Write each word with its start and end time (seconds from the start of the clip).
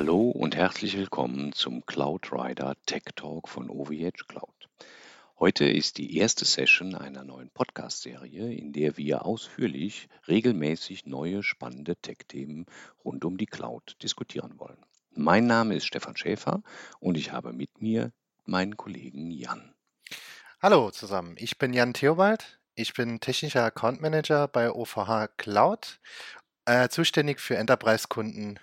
Hallo 0.00 0.30
und 0.30 0.54
herzlich 0.54 0.96
willkommen 0.96 1.52
zum 1.52 1.84
Cloud 1.84 2.30
Rider 2.30 2.76
Tech 2.86 3.02
Talk 3.16 3.48
von 3.48 3.68
OVH 3.68 4.28
Cloud. 4.28 4.68
Heute 5.40 5.64
ist 5.64 5.98
die 5.98 6.16
erste 6.18 6.44
Session 6.44 6.94
einer 6.94 7.24
neuen 7.24 7.50
Podcast-Serie, 7.50 8.52
in 8.54 8.72
der 8.72 8.96
wir 8.96 9.24
ausführlich 9.24 10.08
regelmäßig 10.28 11.06
neue 11.06 11.42
spannende 11.42 11.96
Tech-Themen 11.96 12.66
rund 13.04 13.24
um 13.24 13.38
die 13.38 13.46
Cloud 13.46 13.96
diskutieren 14.00 14.60
wollen. 14.60 14.78
Mein 15.16 15.48
Name 15.48 15.74
ist 15.74 15.86
Stefan 15.86 16.16
Schäfer 16.16 16.62
und 17.00 17.16
ich 17.16 17.32
habe 17.32 17.52
mit 17.52 17.82
mir 17.82 18.12
meinen 18.44 18.76
Kollegen 18.76 19.32
Jan. 19.32 19.74
Hallo 20.62 20.92
zusammen, 20.92 21.34
ich 21.38 21.58
bin 21.58 21.72
Jan 21.72 21.92
Theobald. 21.92 22.60
Ich 22.76 22.94
bin 22.94 23.18
technischer 23.18 23.64
Account 23.64 24.00
Manager 24.00 24.46
bei 24.46 24.70
OVH 24.70 25.26
Cloud, 25.38 25.98
äh, 26.66 26.88
zuständig 26.88 27.40
für 27.40 27.56
Enterprise-Kunden 27.56 28.60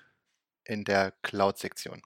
in 0.65 0.83
der 0.83 1.11
Cloud-Sektion. 1.21 2.01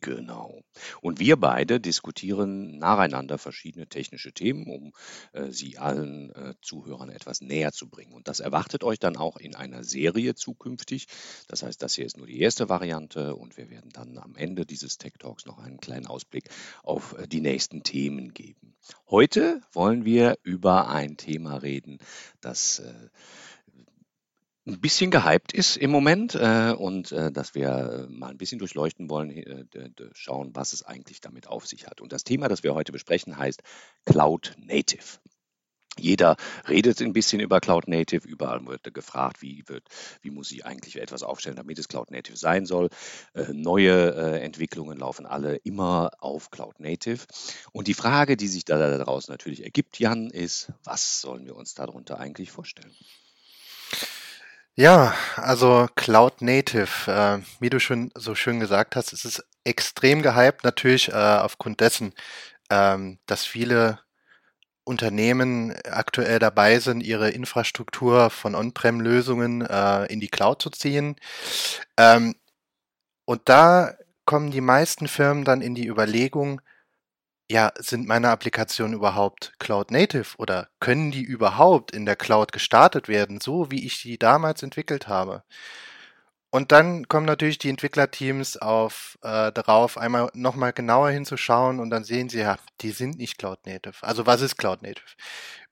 Genau. 0.00 0.60
Und 1.00 1.18
wir 1.18 1.36
beide 1.36 1.80
diskutieren 1.80 2.78
nacheinander 2.78 3.38
verschiedene 3.38 3.88
technische 3.88 4.32
Themen, 4.32 4.66
um 4.66 4.92
äh, 5.32 5.50
sie 5.50 5.78
allen 5.78 6.30
äh, 6.34 6.54
Zuhörern 6.60 7.08
etwas 7.08 7.40
näher 7.40 7.72
zu 7.72 7.88
bringen. 7.88 8.12
Und 8.12 8.28
das 8.28 8.40
erwartet 8.40 8.84
euch 8.84 8.98
dann 8.98 9.16
auch 9.16 9.38
in 9.38 9.56
einer 9.56 9.84
Serie 9.84 10.34
zukünftig. 10.34 11.06
Das 11.48 11.62
heißt, 11.62 11.82
das 11.82 11.94
hier 11.94 12.04
ist 12.04 12.18
nur 12.18 12.26
die 12.26 12.40
erste 12.40 12.68
Variante 12.68 13.34
und 13.34 13.56
wir 13.56 13.70
werden 13.70 13.90
dann 13.90 14.18
am 14.18 14.36
Ende 14.36 14.66
dieses 14.66 14.98
Tech 14.98 15.14
Talks 15.18 15.46
noch 15.46 15.58
einen 15.58 15.80
kleinen 15.80 16.06
Ausblick 16.06 16.50
auf 16.82 17.14
äh, 17.18 17.26
die 17.26 17.40
nächsten 17.40 17.82
Themen 17.82 18.34
geben. 18.34 18.76
Heute 19.08 19.62
wollen 19.72 20.04
wir 20.04 20.38
über 20.42 20.88
ein 20.88 21.16
Thema 21.16 21.56
reden, 21.56 21.98
das 22.40 22.80
äh, 22.80 23.08
ein 24.68 24.80
bisschen 24.80 25.10
gehypt 25.10 25.52
ist 25.52 25.76
im 25.76 25.90
Moment 25.90 26.34
äh, 26.34 26.74
und 26.76 27.12
äh, 27.12 27.32
dass 27.32 27.54
wir 27.54 28.06
mal 28.10 28.30
ein 28.30 28.38
bisschen 28.38 28.58
durchleuchten 28.58 29.08
wollen, 29.08 29.30
äh, 29.30 29.64
schauen, 30.12 30.50
was 30.54 30.72
es 30.72 30.82
eigentlich 30.82 31.20
damit 31.20 31.48
auf 31.48 31.66
sich 31.66 31.86
hat. 31.86 32.00
Und 32.00 32.12
das 32.12 32.24
Thema, 32.24 32.48
das 32.48 32.62
wir 32.62 32.74
heute 32.74 32.92
besprechen, 32.92 33.38
heißt 33.38 33.62
Cloud 34.04 34.54
Native. 34.58 35.18
Jeder 35.98 36.36
redet 36.68 37.00
ein 37.00 37.12
bisschen 37.12 37.40
über 37.40 37.60
Cloud 37.60 37.88
Native, 37.88 38.28
überall 38.28 38.64
wird 38.66 38.94
gefragt, 38.94 39.42
wie, 39.42 39.64
wird, 39.66 39.84
wie 40.22 40.30
muss 40.30 40.52
ich 40.52 40.64
eigentlich 40.64 40.96
etwas 40.96 41.22
aufstellen, 41.22 41.56
damit 41.56 41.78
es 41.78 41.88
Cloud 41.88 42.10
Native 42.10 42.36
sein 42.36 42.66
soll. 42.66 42.88
Äh, 43.34 43.52
neue 43.52 44.14
äh, 44.14 44.40
Entwicklungen 44.40 44.98
laufen 44.98 45.26
alle 45.26 45.56
immer 45.56 46.10
auf 46.20 46.50
Cloud 46.50 46.78
Native. 46.78 47.24
Und 47.72 47.88
die 47.88 47.94
Frage, 47.94 48.36
die 48.36 48.48
sich 48.48 48.64
da 48.64 48.78
daraus 48.78 49.28
natürlich 49.28 49.64
ergibt, 49.64 49.98
Jan, 49.98 50.30
ist, 50.30 50.72
was 50.84 51.20
sollen 51.20 51.46
wir 51.46 51.56
uns 51.56 51.74
darunter 51.74 52.20
eigentlich 52.20 52.50
vorstellen? 52.52 52.94
Ja, 54.80 55.12
also 55.34 55.88
Cloud 55.96 56.40
Native, 56.40 57.10
äh, 57.10 57.44
wie 57.58 57.68
du 57.68 57.80
schon 57.80 58.12
so 58.14 58.36
schön 58.36 58.60
gesagt 58.60 58.94
hast, 58.94 59.12
es 59.12 59.24
ist 59.24 59.44
extrem 59.64 60.22
gehypt, 60.22 60.62
natürlich 60.62 61.08
äh, 61.08 61.14
aufgrund 61.14 61.80
dessen, 61.80 62.14
ähm, 62.70 63.18
dass 63.26 63.44
viele 63.44 63.98
Unternehmen 64.84 65.74
aktuell 65.90 66.38
dabei 66.38 66.78
sind, 66.78 67.00
ihre 67.00 67.30
Infrastruktur 67.30 68.30
von 68.30 68.54
On-Prem-Lösungen 68.54 69.62
äh, 69.62 70.04
in 70.12 70.20
die 70.20 70.28
Cloud 70.28 70.62
zu 70.62 70.70
ziehen. 70.70 71.16
Ähm, 71.96 72.36
und 73.24 73.48
da 73.48 73.96
kommen 74.26 74.52
die 74.52 74.60
meisten 74.60 75.08
Firmen 75.08 75.44
dann 75.44 75.60
in 75.60 75.74
die 75.74 75.88
Überlegung, 75.88 76.60
ja, 77.50 77.72
sind 77.78 78.06
meine 78.06 78.30
Applikationen 78.30 78.94
überhaupt 78.94 79.54
Cloud 79.58 79.90
Native 79.90 80.36
oder 80.36 80.68
können 80.80 81.10
die 81.10 81.22
überhaupt 81.22 81.92
in 81.92 82.04
der 82.04 82.16
Cloud 82.16 82.52
gestartet 82.52 83.08
werden, 83.08 83.40
so 83.40 83.70
wie 83.70 83.86
ich 83.86 84.02
die 84.02 84.18
damals 84.18 84.62
entwickelt 84.62 85.08
habe? 85.08 85.44
Und 86.50 86.72
dann 86.72 87.08
kommen 87.08 87.26
natürlich 87.26 87.58
die 87.58 87.68
Entwicklerteams 87.68 88.56
auf 88.56 89.18
äh, 89.22 89.52
darauf, 89.52 89.98
einmal 89.98 90.30
nochmal 90.32 90.72
genauer 90.72 91.10
hinzuschauen 91.10 91.78
und 91.78 91.90
dann 91.90 92.04
sehen 92.04 92.30
sie 92.30 92.40
ja, 92.40 92.58
die 92.80 92.90
sind 92.90 93.18
nicht 93.18 93.38
Cloud 93.38 93.66
Native. 93.66 93.96
Also 94.00 94.26
was 94.26 94.40
ist 94.40 94.56
Cloud 94.56 94.82
Native? 94.82 95.06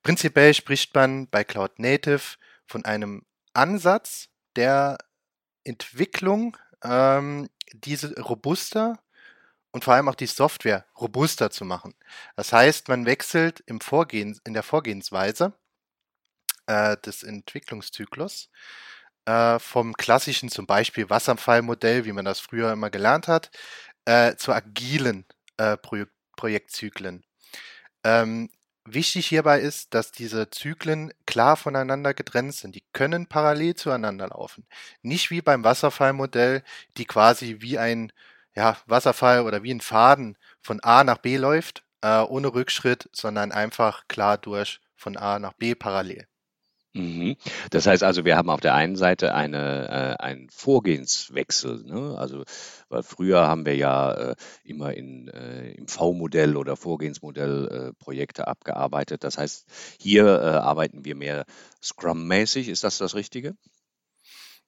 Prinzipiell 0.02 0.52
spricht 0.54 0.94
man 0.94 1.28
bei 1.28 1.44
Cloud 1.44 1.78
Native 1.78 2.36
von 2.66 2.84
einem 2.84 3.24
Ansatz 3.54 4.28
der 4.54 4.98
Entwicklung, 5.64 6.56
ähm, 6.84 7.48
diese 7.72 8.14
robuster 8.20 8.98
und 9.76 9.84
vor 9.84 9.92
allem 9.92 10.08
auch 10.08 10.14
die 10.14 10.24
Software 10.24 10.86
robuster 10.98 11.50
zu 11.50 11.66
machen. 11.66 11.94
Das 12.34 12.50
heißt, 12.50 12.88
man 12.88 13.04
wechselt 13.04 13.62
im 13.66 13.82
Vorgehen, 13.82 14.40
in 14.46 14.54
der 14.54 14.62
Vorgehensweise 14.62 15.52
äh, 16.64 16.96
des 16.96 17.22
Entwicklungszyklus 17.22 18.48
äh, 19.26 19.58
vom 19.58 19.92
klassischen 19.92 20.48
zum 20.48 20.64
Beispiel 20.64 21.10
Wasserfallmodell, 21.10 22.06
wie 22.06 22.12
man 22.12 22.24
das 22.24 22.40
früher 22.40 22.72
immer 22.72 22.88
gelernt 22.88 23.28
hat, 23.28 23.50
äh, 24.06 24.36
zu 24.36 24.54
agilen 24.54 25.26
äh, 25.58 25.76
Projek 25.76 26.08
Projektzyklen. 26.36 27.22
Ähm, 28.02 28.48
wichtig 28.86 29.26
hierbei 29.26 29.60
ist, 29.60 29.92
dass 29.92 30.10
diese 30.10 30.48
Zyklen 30.48 31.12
klar 31.26 31.58
voneinander 31.58 32.14
getrennt 32.14 32.54
sind. 32.54 32.76
Die 32.76 32.84
können 32.94 33.26
parallel 33.26 33.74
zueinander 33.74 34.28
laufen. 34.28 34.66
Nicht 35.02 35.30
wie 35.30 35.42
beim 35.42 35.64
Wasserfallmodell, 35.64 36.62
die 36.96 37.04
quasi 37.04 37.56
wie 37.60 37.78
ein 37.78 38.10
ja, 38.56 38.76
Wasserfall 38.86 39.42
oder 39.42 39.62
wie 39.62 39.72
ein 39.72 39.80
Faden 39.80 40.36
von 40.60 40.80
A 40.80 41.04
nach 41.04 41.18
B 41.18 41.36
läuft, 41.36 41.84
äh, 42.00 42.22
ohne 42.22 42.54
Rückschritt, 42.54 43.08
sondern 43.12 43.52
einfach 43.52 44.08
klar 44.08 44.38
durch 44.38 44.80
von 44.96 45.16
A 45.16 45.38
nach 45.38 45.52
B 45.52 45.74
parallel. 45.74 46.26
Mhm. 46.96 47.36
Das 47.70 47.86
heißt 47.86 48.02
also, 48.02 48.24
wir 48.24 48.38
haben 48.38 48.48
auf 48.48 48.60
der 48.60 48.74
einen 48.74 48.96
Seite 48.96 49.34
eine, 49.34 50.16
äh, 50.18 50.22
einen 50.22 50.48
Vorgehenswechsel. 50.48 51.82
Ne? 51.84 52.16
Also, 52.16 52.44
weil 52.88 53.02
früher 53.02 53.46
haben 53.46 53.66
wir 53.66 53.76
ja 53.76 54.12
äh, 54.14 54.36
immer 54.64 54.94
in, 54.94 55.28
äh, 55.28 55.72
im 55.72 55.88
V-Modell 55.88 56.56
oder 56.56 56.74
Vorgehensmodell 56.76 57.68
äh, 57.68 57.92
Projekte 58.02 58.48
abgearbeitet. 58.48 59.24
Das 59.24 59.36
heißt, 59.36 59.66
hier 60.00 60.24
äh, 60.24 60.46
arbeiten 60.56 61.04
wir 61.04 61.16
mehr 61.16 61.44
Scrum-mäßig. 61.82 62.70
Ist 62.70 62.82
das 62.82 62.96
das 62.96 63.14
Richtige? 63.14 63.56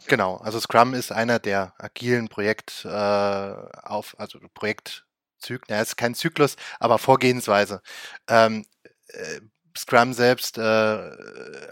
Genau, 0.07 0.37
also 0.37 0.61
Scrum 0.61 0.95
ist 0.95 1.11
einer 1.13 1.39
der 1.39 1.75
agilen 1.79 2.29
Projekt 2.29 2.85
äh, 2.85 2.89
auf, 2.89 4.15
also 4.19 4.39
Projektzyklen, 4.55 5.67
ja, 5.69 5.81
ist 5.83 5.97
kein 5.97 6.15
Zyklus, 6.15 6.57
aber 6.79 6.99
Vorgehensweise. 6.99 7.83
Ähm, 8.29 8.65
äh, 9.09 9.41
Scrum 9.89 10.13
selbst 10.13 10.59
äh, 10.59 10.63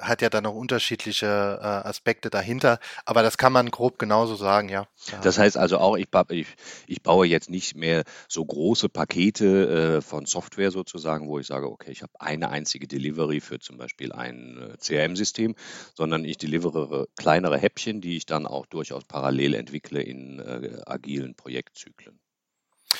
hat 0.00 0.22
ja 0.22 0.30
dann 0.30 0.44
noch 0.44 0.54
unterschiedliche 0.54 1.26
äh, 1.60 1.64
Aspekte 1.66 2.30
dahinter, 2.30 2.78
aber 3.04 3.22
das 3.22 3.36
kann 3.36 3.52
man 3.52 3.70
grob 3.70 3.98
genauso 3.98 4.36
sagen, 4.36 4.70
ja. 4.70 4.88
Das 5.22 5.38
heißt 5.38 5.58
also 5.58 5.76
auch, 5.78 5.98
ich, 5.98 6.08
ich, 6.30 6.46
ich 6.86 7.02
baue 7.02 7.26
jetzt 7.26 7.50
nicht 7.50 7.76
mehr 7.76 8.04
so 8.26 8.42
große 8.42 8.88
Pakete 8.88 9.98
äh, 9.98 10.00
von 10.00 10.24
Software 10.24 10.70
sozusagen, 10.70 11.28
wo 11.28 11.38
ich 11.38 11.46
sage, 11.46 11.70
okay, 11.70 11.90
ich 11.90 12.02
habe 12.02 12.12
eine 12.18 12.48
einzige 12.48 12.88
Delivery 12.88 13.42
für 13.42 13.58
zum 13.58 13.76
Beispiel 13.76 14.12
ein 14.12 14.56
äh, 14.56 14.76
CRM-System, 14.78 15.54
sondern 15.94 16.24
ich 16.24 16.38
delivere 16.38 17.08
kleinere 17.18 17.58
Häppchen, 17.58 18.00
die 18.00 18.16
ich 18.16 18.24
dann 18.24 18.46
auch 18.46 18.64
durchaus 18.64 19.04
parallel 19.04 19.52
entwickle 19.52 20.00
in 20.00 20.38
äh, 20.38 20.80
agilen 20.86 21.34
Projektzyklen. 21.34 22.18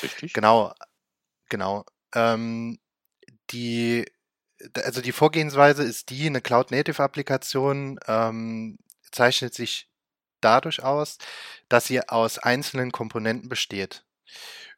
Richtig? 0.02 0.34
Genau, 0.34 0.74
genau. 1.48 1.86
Ähm, 2.14 2.78
die 3.50 4.04
also 4.84 5.00
die 5.00 5.12
Vorgehensweise 5.12 5.82
ist 5.82 6.10
die, 6.10 6.26
eine 6.26 6.40
Cloud-Native-Applikation 6.40 8.00
ähm, 8.06 8.78
zeichnet 9.12 9.54
sich 9.54 9.88
dadurch 10.40 10.82
aus, 10.82 11.18
dass 11.68 11.86
sie 11.86 12.08
aus 12.08 12.38
einzelnen 12.38 12.92
Komponenten 12.92 13.48
besteht. 13.48 14.04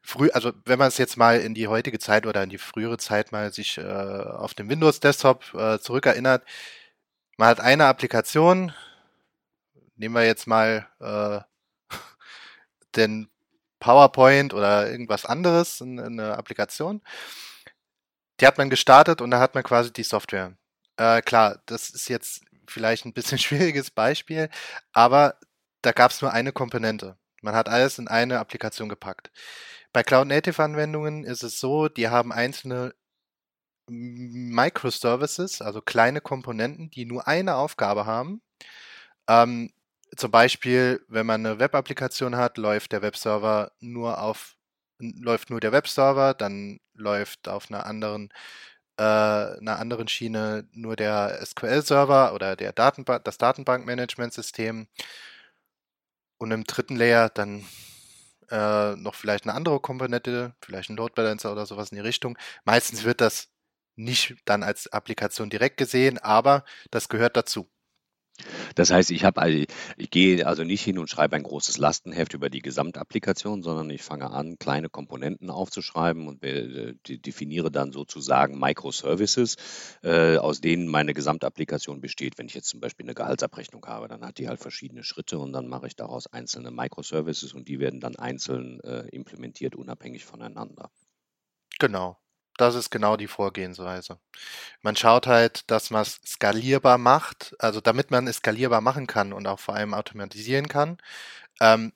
Früh, 0.01 0.29
also 0.31 0.53
wenn 0.65 0.79
man 0.79 0.87
es 0.87 0.97
jetzt 0.97 1.17
mal 1.17 1.39
in 1.39 1.53
die 1.53 1.67
heutige 1.67 1.99
Zeit 1.99 2.25
oder 2.25 2.43
in 2.43 2.49
die 2.49 2.57
frühere 2.57 2.97
Zeit 2.97 3.31
mal 3.31 3.51
sich 3.53 3.77
äh, 3.77 3.83
auf 3.83 4.53
dem 4.53 4.69
Windows-Desktop 4.69 5.53
äh, 5.53 5.79
zurückerinnert, 5.79 6.43
man 7.37 7.49
hat 7.49 7.59
eine 7.59 7.85
Applikation, 7.85 8.73
nehmen 9.95 10.15
wir 10.15 10.25
jetzt 10.25 10.47
mal 10.47 10.87
äh, 10.99 11.39
den 12.95 13.29
PowerPoint 13.79 14.53
oder 14.53 14.89
irgendwas 14.89 15.25
anderes, 15.25 15.81
eine 15.81 16.37
Applikation 16.37 17.01
die 18.39 18.47
hat 18.47 18.57
man 18.57 18.69
gestartet 18.69 19.21
und 19.21 19.31
da 19.31 19.39
hat 19.39 19.55
man 19.55 19.63
quasi 19.63 19.91
die 19.91 20.03
Software. 20.03 20.55
Äh, 20.97 21.21
klar, 21.21 21.61
das 21.65 21.89
ist 21.89 22.09
jetzt 22.09 22.43
vielleicht 22.67 23.05
ein 23.05 23.13
bisschen 23.13 23.37
schwieriges 23.39 23.91
Beispiel, 23.91 24.49
aber 24.93 25.35
da 25.81 25.91
gab 25.91 26.11
es 26.11 26.21
nur 26.21 26.31
eine 26.31 26.51
Komponente. 26.51 27.17
Man 27.41 27.55
hat 27.55 27.69
alles 27.69 27.99
in 27.99 28.07
eine 28.07 28.39
Applikation 28.39 28.89
gepackt. 28.89 29.31
Bei 29.93 30.03
Cloud 30.03 30.27
Native 30.27 30.61
Anwendungen 30.61 31.23
ist 31.23 31.43
es 31.43 31.59
so, 31.59 31.87
die 31.87 32.09
haben 32.09 32.31
einzelne 32.31 32.93
Microservices, 33.89 35.61
also 35.61 35.81
kleine 35.81 36.21
Komponenten, 36.21 36.91
die 36.91 37.05
nur 37.05 37.27
eine 37.27 37.55
Aufgabe 37.55 38.05
haben. 38.05 38.41
Ähm, 39.27 39.71
zum 40.15 40.31
Beispiel, 40.31 41.03
wenn 41.07 41.25
man 41.25 41.45
eine 41.45 41.59
Web-Applikation 41.59 42.35
hat, 42.35 42.57
läuft 42.57 42.91
der 42.91 43.01
Webserver 43.01 43.71
nur 43.79 44.21
auf 44.21 44.55
läuft 44.99 45.49
nur 45.49 45.61
der 45.61 45.71
Webserver, 45.71 46.33
dann 46.33 46.79
läuft 46.99 47.47
auf 47.47 47.69
einer 47.69 47.85
anderen 47.85 48.29
äh, 48.97 49.03
einer 49.03 49.79
anderen 49.79 50.07
Schiene 50.09 50.67
nur 50.73 50.95
der 50.95 51.39
SQL-Server 51.45 52.33
oder 52.33 52.55
der 52.55 52.73
Datenbank, 52.73 53.23
das 53.23 53.37
Datenbankmanagementsystem 53.37 54.87
und 56.37 56.51
im 56.51 56.63
dritten 56.65 56.95
Layer 56.97 57.29
dann 57.29 57.65
äh, 58.51 58.95
noch 58.95 59.15
vielleicht 59.15 59.45
eine 59.45 59.53
andere 59.53 59.79
Komponente, 59.79 60.55
vielleicht 60.61 60.89
ein 60.89 60.97
Load 60.97 61.13
Balancer 61.15 61.51
oder 61.51 61.65
sowas 61.65 61.91
in 61.91 61.97
die 61.97 62.01
Richtung. 62.01 62.37
Meistens 62.65 63.03
wird 63.03 63.21
das 63.21 63.49
nicht 63.95 64.35
dann 64.45 64.63
als 64.63 64.87
Applikation 64.91 65.49
direkt 65.49 65.77
gesehen, 65.77 66.17
aber 66.19 66.63
das 66.91 67.09
gehört 67.09 67.37
dazu. 67.37 67.69
Das 68.75 68.91
heißt, 68.91 69.11
ich 69.11 69.23
habe 69.23 69.65
ich 69.97 70.09
gehe 70.09 70.45
also 70.45 70.63
nicht 70.63 70.83
hin 70.83 70.97
und 70.97 71.09
schreibe 71.09 71.35
ein 71.35 71.43
großes 71.43 71.77
Lastenheft 71.77 72.33
über 72.33 72.49
die 72.49 72.61
Gesamtapplikation, 72.61 73.63
sondern 73.63 73.89
ich 73.89 74.03
fange 74.03 74.31
an, 74.31 74.57
kleine 74.59 74.89
Komponenten 74.89 75.49
aufzuschreiben 75.49 76.27
und 76.27 76.43
äh, 76.43 76.95
definiere 77.03 77.71
dann 77.71 77.91
sozusagen 77.91 78.59
Microservices, 78.59 79.55
äh, 80.03 80.37
aus 80.37 80.61
denen 80.61 80.87
meine 80.87 81.13
Gesamtapplikation 81.13 82.01
besteht. 82.01 82.37
Wenn 82.37 82.47
ich 82.47 82.53
jetzt 82.53 82.69
zum 82.69 82.79
Beispiel 82.79 83.05
eine 83.05 83.15
Gehaltsabrechnung 83.15 83.85
habe, 83.85 84.07
dann 84.07 84.25
hat 84.25 84.37
die 84.37 84.47
halt 84.47 84.59
verschiedene 84.59 85.03
Schritte 85.03 85.39
und 85.39 85.53
dann 85.53 85.67
mache 85.67 85.87
ich 85.87 85.95
daraus 85.95 86.27
einzelne 86.27 86.71
Microservices 86.71 87.53
und 87.53 87.67
die 87.67 87.79
werden 87.79 87.99
dann 87.99 88.15
einzeln 88.15 88.79
äh, 88.81 89.07
implementiert, 89.09 89.75
unabhängig 89.75 90.25
voneinander. 90.25 90.91
Genau. 91.79 92.17
Das 92.59 92.75
ist 92.75 92.89
genau 92.89 93.15
die 93.15 93.27
Vorgehensweise. 93.27 94.19
Man 94.81 94.97
schaut 94.97 95.27
halt, 95.27 95.71
dass 95.71 95.91
man 95.91 96.01
es 96.01 96.19
skalierbar 96.25 96.97
macht, 96.97 97.55
also 97.59 97.79
damit 97.79 98.11
man 98.11 98.27
es 98.27 98.37
skalierbar 98.37 98.81
machen 98.81 99.07
kann 99.07 99.31
und 99.31 99.47
auch 99.47 99.59
vor 99.59 99.75
allem 99.75 99.93
automatisieren 99.93 100.67
kann, 100.67 100.97
ähm, 101.61 101.93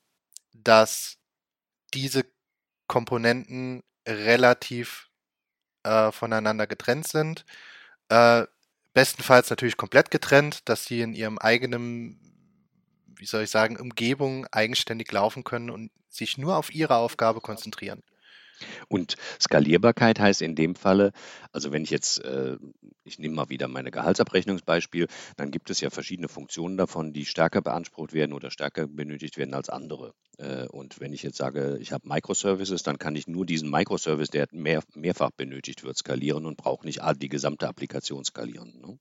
dass 0.53 1.17
diese 1.93 2.25
Komponenten 2.87 3.83
relativ 4.07 5.09
äh, 5.83 6.11
voneinander 6.11 6.67
getrennt 6.67 7.07
sind. 7.07 7.45
Äh, 8.09 8.45
bestenfalls 8.93 9.49
natürlich 9.49 9.77
komplett 9.77 10.11
getrennt, 10.11 10.69
dass 10.69 10.85
sie 10.85 11.01
in 11.01 11.13
ihrem 11.13 11.39
eigenen, 11.39 12.19
wie 13.07 13.25
soll 13.25 13.43
ich 13.43 13.51
sagen, 13.51 13.79
Umgebung 13.79 14.47
eigenständig 14.51 15.11
laufen 15.11 15.43
können 15.43 15.69
und 15.69 15.91
sich 16.09 16.37
nur 16.37 16.57
auf 16.57 16.73
ihre 16.73 16.97
Aufgabe 16.97 17.41
konzentrieren. 17.41 18.03
Und 18.87 19.15
Skalierbarkeit 19.39 20.19
heißt 20.19 20.41
in 20.41 20.55
dem 20.55 20.75
Falle, 20.75 21.11
also 21.51 21.71
wenn 21.71 21.83
ich 21.83 21.89
jetzt, 21.89 22.23
äh, 22.23 22.57
ich 23.03 23.19
nehme 23.19 23.35
mal 23.35 23.49
wieder 23.49 23.67
meine 23.67 23.91
Gehaltsabrechnungsbeispiel, 23.91 25.07
dann 25.37 25.51
gibt 25.51 25.69
es 25.69 25.81
ja 25.81 25.89
verschiedene 25.89 26.27
Funktionen 26.27 26.77
davon, 26.77 27.13
die 27.13 27.25
stärker 27.25 27.61
beansprucht 27.61 28.13
werden 28.13 28.33
oder 28.33 28.51
stärker 28.51 28.87
benötigt 28.87 29.37
werden 29.37 29.53
als 29.53 29.69
andere. 29.69 30.13
Äh, 30.37 30.67
und 30.67 30.99
wenn 30.99 31.13
ich 31.13 31.23
jetzt 31.23 31.37
sage, 31.37 31.77
ich 31.79 31.91
habe 31.91 32.07
Microservices, 32.07 32.83
dann 32.83 32.99
kann 32.99 33.15
ich 33.15 33.27
nur 33.27 33.45
diesen 33.45 33.69
Microservice, 33.69 34.29
der 34.29 34.47
mehr, 34.51 34.81
mehrfach 34.93 35.31
benötigt 35.31 35.83
wird, 35.83 35.97
skalieren 35.97 36.45
und 36.45 36.57
brauche 36.57 36.85
nicht 36.85 37.01
die 37.17 37.29
gesamte 37.29 37.67
Applikation 37.67 38.23
skalieren. 38.23 38.79
Ne? 38.81 38.99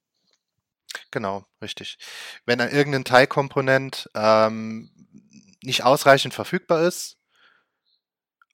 Genau, 1.10 1.44
richtig. 1.60 1.98
Wenn 2.46 2.58
dann 2.58 2.70
irgendein 2.70 3.04
Teilkomponent 3.04 4.08
ähm, 4.14 4.90
nicht 5.62 5.84
ausreichend 5.84 6.34
verfügbar 6.34 6.86
ist, 6.86 7.16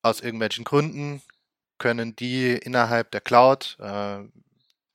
aus 0.02 0.20
irgendwelchen 0.20 0.64
Gründen 0.64 1.22
können 1.78 2.16
die 2.16 2.52
innerhalb 2.52 3.10
der 3.12 3.20
Cloud 3.20 3.76
äh, 3.80 4.20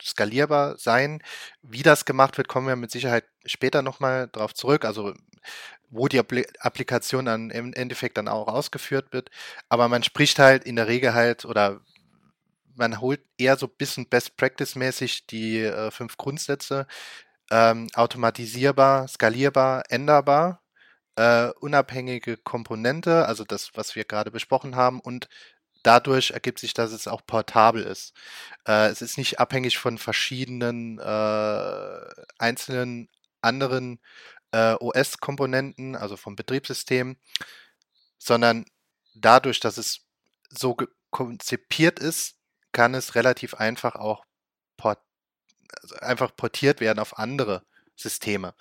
skalierbar 0.01 0.77
sein. 0.77 1.21
Wie 1.61 1.83
das 1.83 2.05
gemacht 2.05 2.38
wird, 2.38 2.47
kommen 2.47 2.67
wir 2.67 2.75
mit 2.75 2.91
Sicherheit 2.91 3.25
später 3.45 3.81
nochmal 3.81 4.29
drauf 4.31 4.53
zurück. 4.53 4.85
Also 4.85 5.13
wo 5.89 6.07
die 6.07 6.19
Applikation 6.19 7.25
dann 7.25 7.51
im 7.51 7.73
Endeffekt 7.73 8.17
dann 8.17 8.27
auch 8.27 8.47
ausgeführt 8.47 9.13
wird. 9.13 9.29
Aber 9.69 9.88
man 9.88 10.03
spricht 10.03 10.39
halt 10.39 10.63
in 10.65 10.75
der 10.75 10.88
Regel 10.88 11.13
halt 11.13 11.45
oder 11.45 11.81
man 12.75 13.00
holt 13.00 13.21
eher 13.38 13.57
so 13.57 13.67
ein 13.67 13.75
bisschen 13.77 14.09
Best 14.09 14.35
Practice 14.35 14.75
mäßig 14.75 15.27
die 15.27 15.59
äh, 15.59 15.91
fünf 15.91 16.17
Grundsätze. 16.17 16.88
Ähm, 17.51 17.88
automatisierbar, 17.94 19.07
skalierbar, 19.07 19.83
änderbar 19.89 20.62
äh, 21.15 21.50
unabhängige 21.60 22.38
Komponente, 22.38 23.25
also 23.25 23.44
das, 23.44 23.71
was 23.75 23.95
wir 23.95 24.06
gerade 24.06 24.31
besprochen 24.31 24.75
haben, 24.75 25.00
und 25.00 25.30
dadurch 25.83 26.31
ergibt 26.31 26.60
sich, 26.60 26.74
dass 26.74 26.92
es 26.92 27.07
auch 27.07 27.25
portabel 27.25 27.83
ist. 27.83 28.13
Äh, 28.68 28.88
es 28.89 29.01
ist 29.01 29.18
nicht 29.18 29.39
abhängig 29.39 29.77
von 29.77 29.98
verschiedenen 29.98 31.00
äh, 31.00 32.00
einzelnen 32.38 33.10
anderen 33.42 34.00
äh, 34.51 34.75
OS-Komponenten, 34.75 35.95
also 35.95 36.18
vom 36.18 36.36
Betriebssystem, 36.36 37.18
sondern 38.18 38.65
dadurch, 39.15 39.60
dass 39.60 39.77
es 39.77 40.01
so 40.50 40.77
konzipiert 41.10 42.00
ist, 42.00 42.36
kann 42.71 42.94
es 42.95 43.15
relativ 43.15 43.56
einfach 43.56 43.95
auch 43.95 44.25
port 44.77 45.00
also 45.81 45.95
einfach 45.98 46.36
portiert 46.36 46.81
werden 46.81 47.00
auf 47.00 47.18
andere 47.18 47.63
Systeme. 47.95 48.54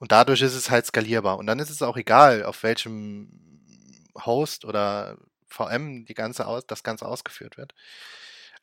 Und 0.00 0.12
dadurch 0.12 0.40
ist 0.40 0.54
es 0.54 0.70
halt 0.70 0.86
skalierbar. 0.86 1.38
Und 1.38 1.46
dann 1.46 1.58
ist 1.58 1.70
es 1.70 1.82
auch 1.82 1.96
egal, 1.96 2.42
auf 2.44 2.62
welchem 2.62 3.28
Host 4.24 4.64
oder 4.64 5.18
VM 5.46 6.06
die 6.06 6.14
ganze 6.14 6.46
aus, 6.46 6.66
das 6.66 6.82
Ganze 6.82 7.06
ausgeführt 7.06 7.58
wird. 7.58 7.74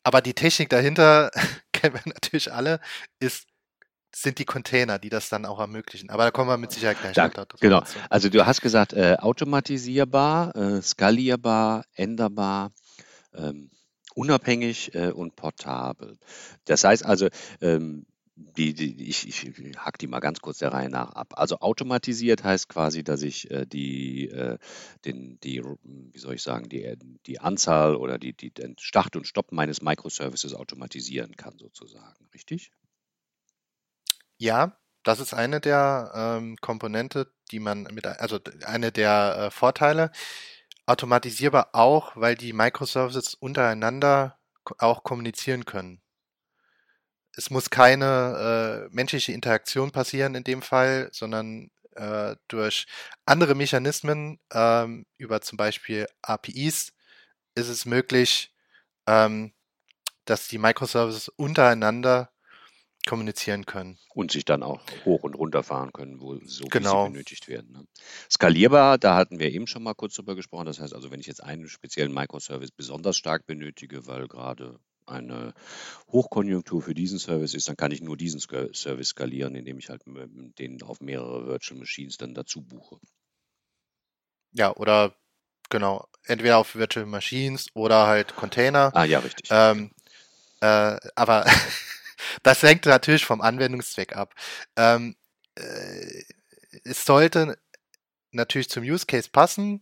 Aber 0.04 0.22
die 0.22 0.34
Technik 0.34 0.70
dahinter, 0.70 1.32
kennen 1.72 1.94
wir 1.94 2.02
natürlich 2.06 2.52
alle, 2.52 2.80
ist, 3.20 3.48
sind 4.16 4.40
die 4.40 4.46
Container, 4.46 4.98
die 4.98 5.10
das 5.10 5.30
dann 5.30 5.46
auch 5.46 5.60
ermöglichen. 5.60 6.10
Aber 6.10 6.24
da 6.24 6.32
kommen 6.32 6.50
wir 6.50 6.58
mit 6.58 6.72
Sicherheit 6.72 7.00
gleich 7.00 7.14
da, 7.14 7.30
Genau. 7.60 7.84
Also 8.10 8.30
du 8.30 8.44
hast 8.46 8.62
gesagt, 8.62 8.94
äh, 8.94 9.18
automatisierbar, 9.20 10.56
äh, 10.56 10.82
skalierbar, 10.82 11.86
änderbar, 11.94 12.72
ähm, 13.36 13.70
unabhängig 14.16 14.96
äh, 14.96 15.12
und 15.12 15.36
portabel. 15.36 16.18
Das 16.66 16.84
heißt 16.84 17.06
also, 17.06 17.28
ähm, 17.62 18.08
die, 18.38 18.74
die, 18.74 19.10
ich, 19.10 19.28
ich 19.28 19.78
hack 19.78 19.98
die 19.98 20.08
mal 20.08 20.20
ganz 20.20 20.42
kurz 20.42 20.60
der 20.60 20.72
Reihe 20.72 20.90
nach 20.90 21.12
ab. 21.12 21.34
Also 21.36 21.60
automatisiert 21.60 22.44
heißt 22.44 22.70
quasi, 22.70 23.04
dass 23.04 23.24
ich 23.24 23.50
äh, 23.50 23.66
die, 23.66 24.30
äh, 24.30 24.58
den, 25.06 25.40
die, 25.40 25.64
wie 25.64 26.20
soll 26.20 26.36
ich 26.36 26.44
sagen, 26.44 26.70
die, 26.70 26.96
die 27.26 27.40
Anzahl 27.40 27.96
oder 27.96 28.20
die, 28.20 28.34
die, 28.34 28.52
den 28.52 28.78
Start 28.80 29.16
und 29.16 29.26
Stopp 29.26 29.52
meines 29.52 29.82
Microservices 29.82 30.54
automatisieren 30.54 31.36
kann, 31.36 31.58
sozusagen, 31.58 32.28
richtig? 32.34 32.72
Ja, 34.38 34.78
das 35.02 35.20
ist 35.20 35.34
eine 35.34 35.60
der 35.60 36.12
ähm, 36.14 36.58
Komponente, 36.62 37.32
die 37.52 37.60
man 37.60 37.84
mit, 37.92 38.06
also 38.06 38.40
eine 38.66 38.92
der 38.92 39.38
äh, 39.38 39.52
Vorteile. 39.52 40.12
Automatisierbar 40.86 41.70
auch, 41.74 42.16
weil 42.16 42.36
die 42.36 42.54
Microservices 42.54 43.34
untereinander 43.34 44.38
auch 44.78 45.04
kommunizieren 45.04 45.66
können 45.66 46.02
es 47.38 47.52
muss 47.52 47.70
keine 47.70 48.90
äh, 48.90 48.96
menschliche 48.96 49.32
Interaktion 49.32 49.92
passieren 49.92 50.34
in 50.34 50.44
dem 50.44 50.64
Fall, 50.64 51.10
sondern 51.12 51.70
äh, 51.96 52.36
durch 52.48 52.88
andere 53.26 53.54
Mechanismen, 53.54 54.40
ähm, 54.52 55.06
über 55.18 55.42
zum 55.42 55.56
Beispiel 55.56 56.08
APIs, 56.24 56.94
ist 57.54 57.70
es 57.70 57.86
möglich, 57.86 58.52
ähm, 59.06 59.54
dass 60.26 60.48
die 60.48 60.58
Microservices 60.58 61.30
untereinander 61.30 62.32
kommunizieren 63.08 63.66
können. 63.66 64.00
Und 64.16 64.32
sich 64.32 64.44
dann 64.44 64.64
auch 64.64 64.82
hoch 65.06 65.24
und 65.24 65.36
runter 65.36 65.62
fahren 65.62 65.94
können, 65.94 66.20
wo 66.20 66.40
so 66.44 66.66
genau. 66.66 67.06
sie 67.06 67.12
benötigt 67.12 67.48
werden. 67.48 67.72
Ne? 67.72 67.88
Skalierbar, 68.30 68.98
da 68.98 69.16
hatten 69.16 69.40
wir 69.40 69.52
eben 69.52 69.68
schon 69.68 69.84
mal 69.84 69.94
kurz 69.94 70.16
drüber 70.16 70.36
gesprochen. 70.36 70.66
Das 70.66 70.80
heißt 70.80 70.94
also, 70.94 71.12
wenn 71.12 71.20
ich 71.20 71.28
jetzt 71.28 71.44
einen 71.44 71.68
speziellen 71.68 72.14
Microservice 72.14 72.72
besonders 72.72 73.16
stark 73.16 73.46
benötige, 73.46 74.08
weil 74.08 74.28
gerade 74.28 74.80
eine 75.08 75.54
Hochkonjunktur 76.12 76.82
für 76.82 76.94
diesen 76.94 77.20
Service 77.20 77.54
ist, 77.54 77.68
dann 77.68 77.78
kann 77.78 77.92
ich 77.92 78.02
nur 78.02 78.18
diesen 78.18 78.40
Service 78.40 79.10
skalieren, 79.10 79.56
indem 79.56 79.80
ich 79.80 79.90
halt 79.90 80.04
den 80.06 80.82
auf 80.84 81.02
mehrere 81.02 81.48
Virtual 81.48 81.80
Machines 81.80 82.18
dann 82.18 82.34
dazu 82.34 82.62
buche. 82.62 83.00
Ja, 84.54 84.76
oder 84.76 85.16
genau, 85.70 86.08
entweder 86.24 86.58
auf 86.58 86.76
Virtual 86.76 87.06
Machines 87.06 87.68
oder 87.74 88.08
halt 88.08 88.36
Container. 88.36 88.92
Ah 88.94 89.06
ja, 89.06 89.20
richtig. 89.20 89.48
Ähm, 89.52 89.92
äh, 90.62 90.98
aber 91.16 91.46
das 92.44 92.64
hängt 92.64 92.86
natürlich 92.86 93.26
vom 93.26 93.42
Anwendungszweck 93.42 94.16
ab. 94.16 94.34
Ähm, 94.76 95.16
äh, 95.56 96.24
es 96.84 97.06
sollte 97.06 97.58
natürlich 98.32 98.70
zum 98.70 98.84
Use 98.84 99.06
Case 99.06 99.30
passen, 99.32 99.82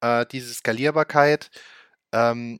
äh, 0.00 0.26
diese 0.26 0.52
Skalierbarkeit. 0.54 1.50
Ähm, 2.12 2.58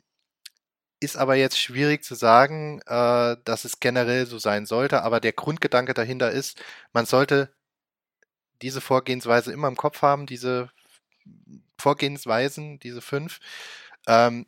ist 1.00 1.16
aber 1.16 1.34
jetzt 1.34 1.58
schwierig 1.58 2.04
zu 2.04 2.14
sagen, 2.14 2.80
äh, 2.86 3.36
dass 3.44 3.64
es 3.64 3.80
generell 3.80 4.26
so 4.26 4.38
sein 4.38 4.66
sollte, 4.66 5.02
aber 5.02 5.20
der 5.20 5.32
Grundgedanke 5.32 5.94
dahinter 5.94 6.30
ist, 6.30 6.62
man 6.92 7.06
sollte 7.06 7.52
diese 8.62 8.80
Vorgehensweise 8.80 9.52
immer 9.52 9.68
im 9.68 9.76
Kopf 9.76 10.02
haben, 10.02 10.26
diese 10.26 10.70
Vorgehensweisen, 11.78 12.78
diese 12.78 13.02
fünf, 13.02 13.40
ähm, 14.06 14.46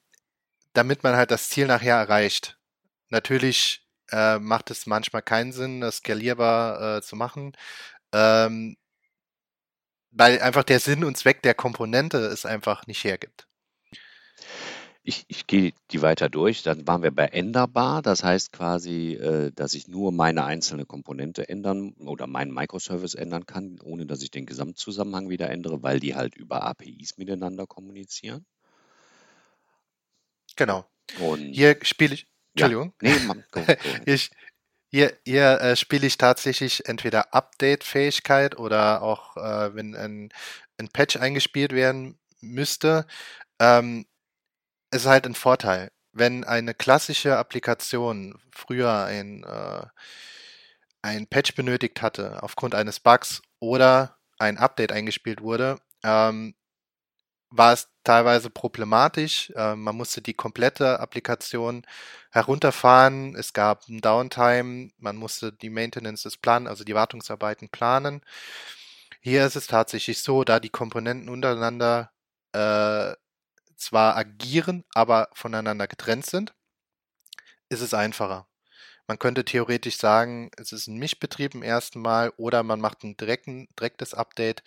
damit 0.72 1.02
man 1.02 1.16
halt 1.16 1.30
das 1.30 1.50
Ziel 1.50 1.66
nachher 1.66 1.96
erreicht. 1.96 2.58
Natürlich 3.10 3.86
äh, 4.10 4.38
macht 4.38 4.70
es 4.70 4.86
manchmal 4.86 5.22
keinen 5.22 5.52
Sinn, 5.52 5.80
das 5.80 5.98
skalierbar 5.98 6.98
äh, 6.98 7.02
zu 7.02 7.16
machen, 7.16 7.52
ähm, 8.12 8.76
weil 10.10 10.40
einfach 10.40 10.64
der 10.64 10.80
Sinn 10.80 11.04
und 11.04 11.16
Zweck 11.16 11.42
der 11.42 11.54
Komponente 11.54 12.18
es 12.18 12.46
einfach 12.46 12.86
nicht 12.86 13.04
hergibt. 13.04 13.46
Ich, 15.08 15.24
ich 15.28 15.46
gehe 15.46 15.72
die 15.90 16.02
weiter 16.02 16.28
durch. 16.28 16.62
Dann 16.62 16.86
waren 16.86 17.02
wir 17.02 17.10
bei 17.10 17.24
änderbar. 17.24 18.02
Das 18.02 18.22
heißt 18.22 18.52
quasi, 18.52 19.14
äh, 19.14 19.50
dass 19.52 19.72
ich 19.72 19.88
nur 19.88 20.12
meine 20.12 20.44
einzelne 20.44 20.84
Komponente 20.84 21.48
ändern 21.48 21.94
oder 21.94 22.26
meinen 22.26 22.52
Microservice 22.52 23.14
ändern 23.14 23.46
kann, 23.46 23.80
ohne 23.82 24.04
dass 24.04 24.20
ich 24.20 24.30
den 24.30 24.44
Gesamtzusammenhang 24.44 25.30
wieder 25.30 25.48
ändere, 25.48 25.82
weil 25.82 25.98
die 25.98 26.14
halt 26.14 26.36
über 26.36 26.62
APIs 26.62 27.16
miteinander 27.16 27.66
kommunizieren. 27.66 28.44
Genau. 30.56 30.84
Und 31.18 31.54
Hier 31.54 31.78
spiele 31.84 32.12
ich, 32.12 32.26
ja, 32.54 32.66
Entschuldigung, 32.66 32.92
nee, 33.00 33.18
Mann, 33.20 33.44
go, 33.50 33.62
go. 33.62 33.72
ich, 34.04 34.30
hier, 34.90 35.16
hier 35.24 35.58
äh, 35.62 35.74
spiele 35.74 36.06
ich 36.06 36.18
tatsächlich 36.18 36.86
entweder 36.86 37.32
Update-Fähigkeit 37.32 38.58
oder 38.58 39.00
auch, 39.00 39.38
äh, 39.38 39.74
wenn 39.74 39.96
ein, 39.96 40.28
ein 40.76 40.88
Patch 40.88 41.16
eingespielt 41.16 41.72
werden 41.72 42.18
müsste, 42.42 43.06
ähm, 43.58 44.04
ist 44.90 45.06
halt 45.06 45.26
ein 45.26 45.34
Vorteil. 45.34 45.90
Wenn 46.12 46.44
eine 46.44 46.74
klassische 46.74 47.36
Applikation 47.36 48.38
früher 48.52 49.04
ein, 49.04 49.44
äh, 49.44 49.86
ein 51.02 51.26
Patch 51.26 51.54
benötigt 51.54 52.02
hatte 52.02 52.42
aufgrund 52.42 52.74
eines 52.74 53.00
Bugs 53.00 53.42
oder 53.60 54.16
ein 54.38 54.58
Update 54.58 54.92
eingespielt 54.92 55.42
wurde, 55.42 55.78
ähm, 56.02 56.54
war 57.50 57.72
es 57.72 57.88
teilweise 58.04 58.50
problematisch. 58.50 59.50
Äh, 59.56 59.74
man 59.74 59.96
musste 59.96 60.20
die 60.22 60.34
komplette 60.34 61.00
Applikation 61.00 61.86
herunterfahren. 62.30 63.34
Es 63.36 63.52
gab 63.52 63.88
ein 63.88 64.00
Downtime. 64.00 64.90
Man 64.98 65.16
musste 65.16 65.52
die 65.52 65.70
Maintenance 65.70 66.22
des 66.24 66.36
Plan, 66.36 66.66
also 66.66 66.84
die 66.84 66.94
Wartungsarbeiten 66.94 67.68
planen. 67.70 68.22
Hier 69.20 69.46
ist 69.46 69.56
es 69.56 69.66
tatsächlich 69.66 70.22
so, 70.22 70.44
da 70.44 70.60
die 70.60 70.70
Komponenten 70.70 71.28
untereinander 71.28 72.10
äh, 72.52 73.14
zwar 73.78 74.16
agieren, 74.16 74.84
aber 74.94 75.28
voneinander 75.32 75.86
getrennt 75.86 76.26
sind, 76.26 76.54
ist 77.68 77.80
es 77.80 77.94
einfacher. 77.94 78.46
Man 79.06 79.18
könnte 79.18 79.44
theoretisch 79.44 79.96
sagen, 79.96 80.50
es 80.58 80.72
ist 80.72 80.86
ein 80.86 80.98
Mischbetrieb 80.98 81.54
im 81.54 81.62
ersten 81.62 82.00
Mal 82.00 82.32
oder 82.36 82.62
man 82.62 82.80
macht 82.80 83.04
ein 83.04 83.16
direkten, 83.16 83.66
direktes 83.78 84.12
Update. 84.12 84.62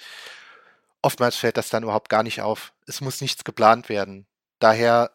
Oftmals 1.03 1.35
fällt 1.35 1.57
das 1.57 1.69
dann 1.69 1.83
überhaupt 1.83 2.09
gar 2.09 2.23
nicht 2.23 2.41
auf. 2.41 2.73
Es 2.87 3.01
muss 3.01 3.21
nichts 3.21 3.43
geplant 3.43 3.87
werden. 3.89 4.25
Daher, 4.59 5.11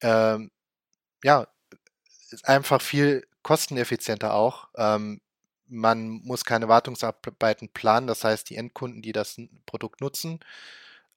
ähm, 0.00 0.50
ja, 1.22 1.46
ist 2.30 2.48
einfach 2.48 2.80
viel 2.80 3.26
kosteneffizienter 3.42 4.32
auch. 4.34 4.68
Ähm, 4.76 5.20
man 5.66 6.08
muss 6.24 6.44
keine 6.44 6.68
Wartungsarbeiten 6.68 7.68
planen. 7.70 8.06
Das 8.06 8.24
heißt, 8.24 8.48
die 8.48 8.56
Endkunden, 8.56 9.02
die 9.02 9.12
das 9.12 9.38
Produkt 9.66 10.00
nutzen, 10.00 10.40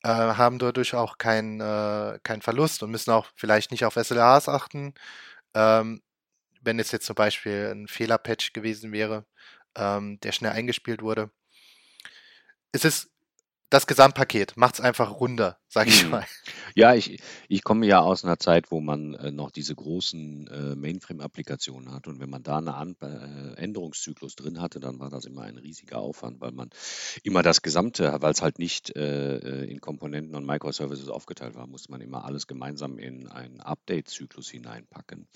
äh, 0.05 0.07
haben 0.07 0.59
dadurch 0.59 0.93
auch 0.95 1.17
keinen 1.17 1.59
äh, 1.61 2.19
keinen 2.23 2.41
Verlust 2.43 2.83
und 2.83 2.91
müssen 2.91 3.11
auch 3.11 3.27
vielleicht 3.35 3.71
nicht 3.71 3.85
auf 3.85 3.95
SLAs 3.95 4.47
achten. 4.49 4.93
Ähm, 5.55 6.03
wenn 6.61 6.79
es 6.79 6.91
jetzt 6.91 7.07
zum 7.07 7.15
Beispiel 7.15 7.71
ein 7.73 7.87
Fehlerpatch 7.87 8.53
gewesen 8.53 8.91
wäre, 8.93 9.25
ähm, 9.77 10.19
der 10.21 10.31
schnell 10.33 10.51
eingespielt 10.53 11.01
wurde. 11.01 11.31
Es 12.71 12.85
ist 12.85 13.09
das 13.75 13.87
Gesamtpaket 13.87 14.55
macht 14.55 14.75
es 14.75 14.81
einfach 14.81 15.19
runder, 15.19 15.59
sag 15.67 15.89
ich 15.89 16.05
Mhm. 16.05 16.09
mal. 16.09 16.25
Ja, 16.75 16.95
ich, 16.95 17.19
ich 17.49 17.63
komme 17.63 17.85
ja 17.85 17.99
aus 17.99 18.23
einer 18.23 18.39
Zeit, 18.39 18.71
wo 18.71 18.79
man 18.79 19.13
äh, 19.15 19.31
noch 19.31 19.51
diese 19.51 19.75
großen 19.75 20.47
äh, 20.47 20.75
Mainframe-Applikationen 20.75 21.91
hatte. 21.93 22.09
Und 22.09 22.19
wenn 22.21 22.29
man 22.29 22.41
da 22.43 22.57
einen 22.57 22.69
An 22.69 22.95
äh, 23.01 23.55
Änderungszyklus 23.61 24.35
drin 24.35 24.61
hatte, 24.61 24.79
dann 24.79 24.99
war 24.99 25.09
das 25.09 25.25
immer 25.25 25.41
ein 25.43 25.57
riesiger 25.57 25.99
Aufwand, 25.99 26.39
weil 26.41 26.51
man 26.53 26.69
immer 27.23 27.43
das 27.43 27.61
Gesamte, 27.61 28.15
weil 28.21 28.31
es 28.31 28.41
halt 28.41 28.59
nicht 28.59 28.95
äh, 28.95 29.37
äh, 29.37 29.69
in 29.71 29.81
Komponenten 29.81 30.35
und 30.35 30.45
Microservices 30.45 31.09
aufgeteilt 31.09 31.55
war, 31.55 31.67
musste 31.67 31.91
man 31.91 32.01
immer 32.01 32.25
alles 32.25 32.47
gemeinsam 32.47 32.97
in 32.97 33.27
einen 33.27 33.59
Update-Zyklus 33.61 34.49
hineinpacken. 34.49 35.27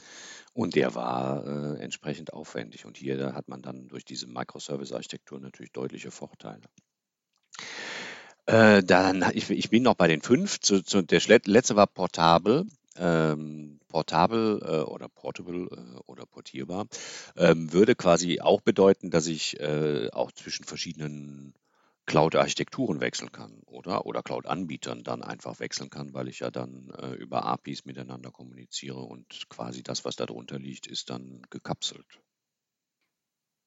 Und 0.53 0.75
der 0.75 0.95
war 0.95 1.45
äh, 1.45 1.79
entsprechend 1.81 2.33
aufwendig. 2.33 2.85
Und 2.85 2.97
hier 2.97 3.33
hat 3.33 3.49
man 3.49 3.61
dann 3.61 3.89
durch 3.89 4.05
diese 4.05 4.27
Microservice-Architektur 4.27 5.39
natürlich 5.41 5.73
deutliche 5.73 6.11
Vorteile. 6.11 6.63
Äh, 8.49 8.83
dann, 8.83 9.23
ich, 9.33 9.47
ich 9.51 9.69
bin 9.69 9.83
noch 9.83 9.93
bei 9.93 10.07
den 10.07 10.23
fünf. 10.23 10.59
Zu, 10.59 10.81
zu, 10.81 11.03
der 11.03 11.21
letzte 11.45 11.75
war 11.75 11.85
portabel. 11.85 12.65
Ähm, 12.95 13.79
portabel 13.87 14.59
äh, 14.63 14.81
oder 14.89 15.07
portable 15.07 15.67
äh, 15.71 15.99
oder 16.07 16.25
portierbar 16.25 16.87
ähm, 17.37 17.71
würde 17.71 17.95
quasi 17.95 18.41
auch 18.41 18.61
bedeuten, 18.61 19.11
dass 19.11 19.27
ich 19.27 19.59
äh, 19.59 20.09
auch 20.11 20.31
zwischen 20.31 20.65
verschiedenen 20.65 21.53
Cloud-Architekturen 22.07 22.99
wechseln 23.01 23.31
kann, 23.31 23.61
oder? 23.67 24.07
Oder 24.07 24.23
Cloud-Anbietern 24.23 25.03
dann 25.03 25.21
einfach 25.21 25.59
wechseln 25.59 25.91
kann, 25.91 26.15
weil 26.15 26.27
ich 26.27 26.39
ja 26.39 26.49
dann 26.49 26.91
äh, 26.97 27.13
über 27.13 27.45
APIs 27.45 27.85
miteinander 27.85 28.31
kommuniziere 28.31 28.99
und 28.99 29.47
quasi 29.49 29.83
das, 29.83 30.05
was 30.05 30.15
da 30.15 30.25
drunter 30.25 30.57
liegt, 30.57 30.87
ist 30.87 31.11
dann 31.11 31.43
gekapselt. 31.51 32.07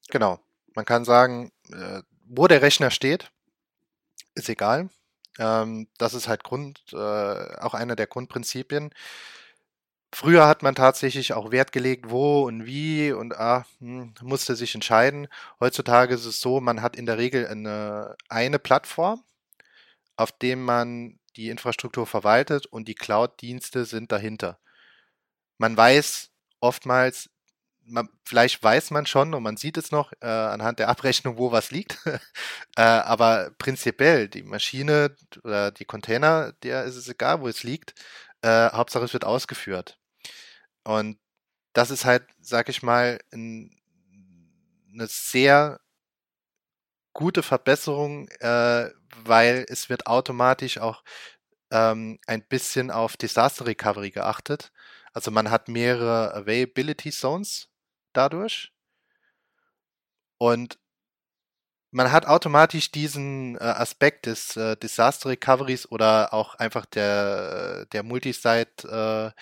Genau. 0.09 0.39
Man 0.75 0.85
kann 0.85 1.05
sagen, 1.05 1.51
äh, 1.71 2.01
wo 2.25 2.47
der 2.47 2.61
Rechner 2.61 2.91
steht, 2.91 3.32
ist 4.35 4.49
egal. 4.49 4.89
Ähm, 5.39 5.87
das 5.97 6.13
ist 6.13 6.27
halt 6.27 6.43
Grund, 6.43 6.81
äh, 6.93 6.95
auch 6.95 7.73
einer 7.73 7.95
der 7.95 8.07
Grundprinzipien. 8.07 8.93
Früher 10.13 10.47
hat 10.47 10.61
man 10.61 10.75
tatsächlich 10.75 11.33
auch 11.33 11.51
Wert 11.51 11.71
gelegt, 11.71 12.11
wo 12.11 12.43
und 12.43 12.65
wie 12.67 13.11
und 13.11 13.35
ah, 13.35 13.65
hm, 13.79 14.13
musste 14.21 14.55
sich 14.55 14.75
entscheiden. 14.75 15.27
Heutzutage 15.59 16.13
ist 16.13 16.25
es 16.25 16.39
so, 16.39 16.61
man 16.61 16.83
hat 16.83 16.95
in 16.95 17.07
der 17.07 17.17
Regel 17.17 17.47
eine, 17.47 18.15
eine 18.29 18.59
Plattform, 18.59 19.23
auf 20.15 20.31
dem 20.31 20.63
man 20.63 21.19
die 21.35 21.49
Infrastruktur 21.49 22.05
verwaltet 22.05 22.67
und 22.67 22.87
die 22.87 22.95
Cloud-Dienste 22.95 23.85
sind 23.85 24.11
dahinter. 24.11 24.59
Man 25.57 25.75
weiß 25.75 26.29
oftmals, 26.59 27.29
man, 27.85 28.09
vielleicht 28.23 28.61
weiß 28.63 28.91
man 28.91 29.05
schon 29.05 29.33
und 29.33 29.43
man 29.43 29.57
sieht 29.57 29.77
es 29.77 29.91
noch 29.91 30.11
äh, 30.21 30.27
anhand 30.27 30.79
der 30.79 30.89
Abrechnung, 30.89 31.37
wo 31.37 31.51
was 31.51 31.71
liegt. 31.71 31.97
äh, 32.77 32.81
aber 32.81 33.51
prinzipiell, 33.57 34.27
die 34.27 34.43
Maschine 34.43 35.15
oder 35.43 35.71
die 35.71 35.85
Container, 35.85 36.53
der 36.63 36.85
ist 36.85 36.95
es 36.95 37.09
egal, 37.09 37.41
wo 37.41 37.47
es 37.47 37.63
liegt. 37.63 37.93
Äh, 38.41 38.71
Hauptsache, 38.71 39.05
es 39.05 39.13
wird 39.13 39.25
ausgeführt. 39.25 39.99
Und 40.83 41.19
das 41.73 41.91
ist 41.91 42.05
halt, 42.05 42.25
sag 42.39 42.69
ich 42.69 42.83
mal, 42.83 43.19
ein, 43.33 43.71
eine 44.93 45.07
sehr 45.07 45.79
gute 47.13 47.43
Verbesserung, 47.43 48.27
äh, 48.39 48.89
weil 49.23 49.65
es 49.69 49.89
wird 49.89 50.07
automatisch 50.07 50.77
auch 50.79 51.03
ähm, 51.71 52.19
ein 52.27 52.43
bisschen 52.47 52.91
auf 52.91 53.17
Disaster 53.17 53.65
Recovery 53.65 54.11
geachtet. 54.11 54.71
Also 55.13 55.31
man 55.31 55.51
hat 55.51 55.67
mehrere 55.67 56.33
Availability 56.33 57.11
Zones 57.11 57.69
dadurch. 58.13 58.71
Und 60.37 60.77
man 61.91 62.11
hat 62.11 62.25
automatisch 62.25 62.91
diesen 62.91 63.55
äh, 63.57 63.59
Aspekt 63.59 64.25
des 64.25 64.57
äh, 64.57 64.75
Disaster 64.75 65.29
Recoveries 65.29 65.89
oder 65.91 66.33
auch 66.33 66.55
einfach 66.55 66.85
der, 66.87 67.85
der 67.87 68.03
Multisite 68.03 69.33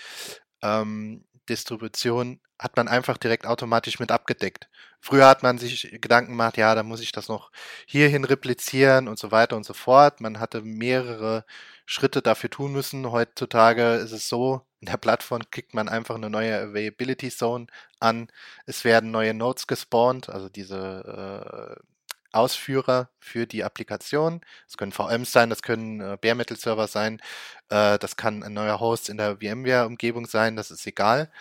äh, 0.61 0.67
ähm, 0.67 1.25
Distribution 1.50 2.39
hat 2.60 2.77
man 2.77 2.88
einfach 2.88 3.17
direkt 3.17 3.48
automatisch 3.48 4.00
mit 4.00 4.12
abgedeckt. 4.12 4.69
Früher 5.00 5.27
hat 5.27 5.41
man 5.41 5.57
sich 5.57 5.89
Gedanken 6.00 6.33
gemacht, 6.33 6.57
ja, 6.57 6.75
da 6.75 6.83
muss 6.83 7.01
ich 7.01 7.12
das 7.12 7.27
noch 7.27 7.51
hierhin 7.88 8.24
replizieren 8.24 9.07
und 9.07 9.17
so 9.17 9.31
weiter 9.31 9.57
und 9.57 9.65
so 9.65 9.74
fort. 9.74 10.21
Man 10.21 10.39
hatte 10.39 10.62
mehrere 10.62 11.43
Schritte 11.86 12.21
dafür 12.21 12.51
tun 12.51 12.71
müssen. 12.71 13.12
Heutzutage 13.12 13.95
ist 13.95 14.12
es 14.12 14.29
so, 14.29 14.62
in 14.79 14.88
der 14.88 14.98
Plattform 14.98 15.41
klickt 15.50 15.74
man 15.74 15.89
einfach 15.89 16.15
eine 16.15 16.29
neue 16.29 16.55
Availability 16.55 17.31
Zone 17.31 17.67
an. 18.00 18.27
Es 18.65 18.83
werden 18.83 19.12
neue 19.12 19.33
Nodes 19.33 19.65
gespawnt, 19.67 20.29
also 20.29 20.48
diese 20.50 21.77
äh, 21.79 21.90
Ausführer 22.31 23.09
für 23.19 23.45
die 23.45 23.63
Applikation. 23.63 24.41
Das 24.67 24.77
können 24.77 24.91
VMs 24.91 25.31
sein, 25.31 25.50
das 25.50 25.61
können 25.61 26.01
äh, 26.01 26.17
Bare 26.21 26.35
Metal 26.35 26.57
Server 26.57 26.88
sein, 26.88 27.21
äh, 27.69 27.97
das 28.00 28.15
kann 28.15 28.43
ein 28.43 28.53
neuer 28.53 28.79
Host 28.79 29.09
in 29.09 29.17
der 29.17 29.38
VMware-Umgebung 29.38 30.25
sein, 30.27 30.55
das 30.55 30.71
ist 30.71 30.85
egal. 30.88 31.31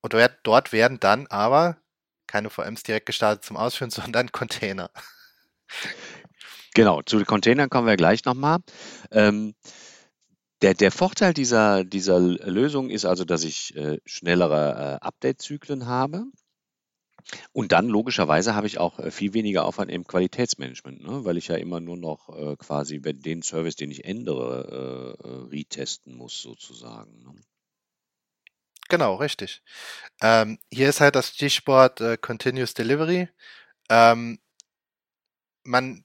Und 0.00 0.12
dort, 0.14 0.38
dort 0.42 0.72
werden 0.72 1.00
dann 1.00 1.26
aber 1.28 1.76
keine 2.26 2.50
VMs 2.50 2.82
direkt 2.82 3.06
gestartet 3.06 3.44
zum 3.44 3.56
Ausführen, 3.56 3.90
sondern 3.92 4.32
Container. 4.32 4.90
Genau, 6.74 7.02
zu 7.02 7.16
den 7.16 7.26
Containern 7.26 7.70
kommen 7.70 7.86
wir 7.86 7.96
gleich 7.96 8.24
nochmal. 8.24 8.58
Ähm, 9.10 9.54
der, 10.62 10.74
der 10.74 10.90
Vorteil 10.90 11.34
dieser, 11.34 11.84
dieser 11.84 12.18
Lösung 12.18 12.90
ist 12.90 13.04
also, 13.04 13.24
dass 13.24 13.44
ich 13.44 13.76
äh, 13.76 13.98
schnellere 14.04 14.98
äh, 15.00 15.04
Update-Zyklen 15.04 15.86
habe. 15.86 16.24
Und 17.52 17.72
dann 17.72 17.88
logischerweise 17.88 18.54
habe 18.54 18.66
ich 18.66 18.78
auch 18.78 18.98
äh, 18.98 19.10
viel 19.10 19.34
weniger 19.34 19.64
Aufwand 19.64 19.90
im 19.90 20.06
Qualitätsmanagement, 20.06 21.02
ne? 21.02 21.24
weil 21.24 21.36
ich 21.36 21.48
ja 21.48 21.56
immer 21.56 21.80
nur 21.80 21.96
noch 21.96 22.28
äh, 22.36 22.56
quasi 22.56 23.00
den 23.00 23.42
Service, 23.42 23.76
den 23.76 23.90
ich 23.90 24.04
ändere, 24.04 25.16
äh, 25.22 25.28
äh, 25.28 25.48
retesten 25.50 26.14
muss 26.14 26.40
sozusagen. 26.40 27.22
Ne? 27.22 27.34
Genau, 28.88 29.16
richtig. 29.16 29.62
Ähm, 30.22 30.58
hier 30.72 30.88
ist 30.88 31.00
halt 31.00 31.14
das 31.14 31.28
Stichwort 31.28 32.00
äh, 32.00 32.16
Continuous 32.16 32.72
Delivery. 32.72 33.28
Ähm, 33.90 34.38
man, 35.64 36.04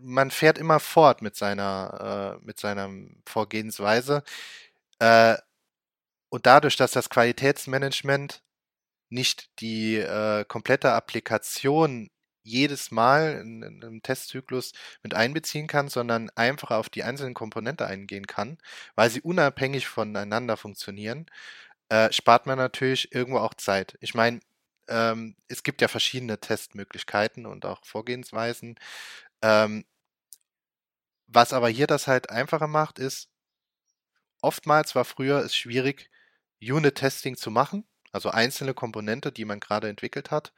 man 0.00 0.30
fährt 0.30 0.56
immer 0.56 0.80
fort 0.80 1.20
mit 1.20 1.36
seiner, 1.36 2.38
äh, 2.40 2.44
mit 2.44 2.58
seiner 2.58 2.88
Vorgehensweise. 3.26 4.22
Und 6.28 6.44
dadurch, 6.44 6.76
dass 6.76 6.92
das 6.92 7.08
Qualitätsmanagement 7.08 8.42
nicht 9.10 9.50
die 9.60 9.96
äh, 9.96 10.44
komplette 10.46 10.92
Applikation 10.92 12.10
jedes 12.42 12.90
Mal 12.90 13.38
in, 13.40 13.62
in 13.62 13.84
einem 13.84 14.02
Testzyklus 14.02 14.72
mit 15.02 15.14
einbeziehen 15.14 15.66
kann, 15.66 15.88
sondern 15.88 16.30
einfach 16.36 16.70
auf 16.70 16.88
die 16.88 17.02
einzelnen 17.02 17.34
Komponenten 17.34 17.86
eingehen 17.86 18.26
kann, 18.26 18.58
weil 18.94 19.10
sie 19.10 19.20
unabhängig 19.20 19.86
voneinander 19.86 20.56
funktionieren, 20.56 21.26
äh, 21.90 22.12
spart 22.12 22.46
man 22.46 22.58
natürlich 22.58 23.14
irgendwo 23.14 23.38
auch 23.40 23.54
Zeit. 23.54 23.98
Ich 24.00 24.14
meine, 24.14 24.40
ähm, 24.88 25.36
es 25.48 25.62
gibt 25.62 25.82
ja 25.82 25.88
verschiedene 25.88 26.40
Testmöglichkeiten 26.40 27.46
und 27.46 27.66
auch 27.66 27.84
Vorgehensweisen. 27.84 28.76
Ähm, 29.42 29.84
was 31.26 31.52
aber 31.52 31.68
hier 31.68 31.86
das 31.86 32.06
halt 32.06 32.30
einfacher 32.30 32.66
macht, 32.66 32.98
ist, 32.98 33.28
oftmals 34.42 34.94
war 34.94 35.04
früher 35.04 35.38
es 35.40 35.54
schwierig, 35.54 36.10
Unit-Testing 36.60 37.36
zu 37.36 37.50
machen, 37.50 37.86
also 38.12 38.30
einzelne 38.30 38.74
Komponente, 38.74 39.32
die 39.32 39.44
man 39.44 39.60
gerade 39.60 39.88
entwickelt 39.88 40.30
hat, 40.30 40.52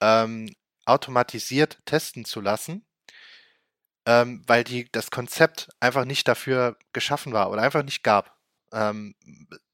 ähm, 0.00 0.54
automatisiert 0.86 1.78
testen 1.86 2.24
zu 2.24 2.40
lassen, 2.40 2.84
ähm, 4.06 4.42
weil 4.46 4.64
die, 4.64 4.90
das 4.92 5.10
Konzept 5.10 5.68
einfach 5.80 6.04
nicht 6.04 6.28
dafür 6.28 6.76
geschaffen 6.92 7.32
war 7.32 7.50
oder 7.50 7.62
einfach 7.62 7.82
nicht 7.82 8.02
gab. 8.02 8.36
Ähm, 8.72 9.14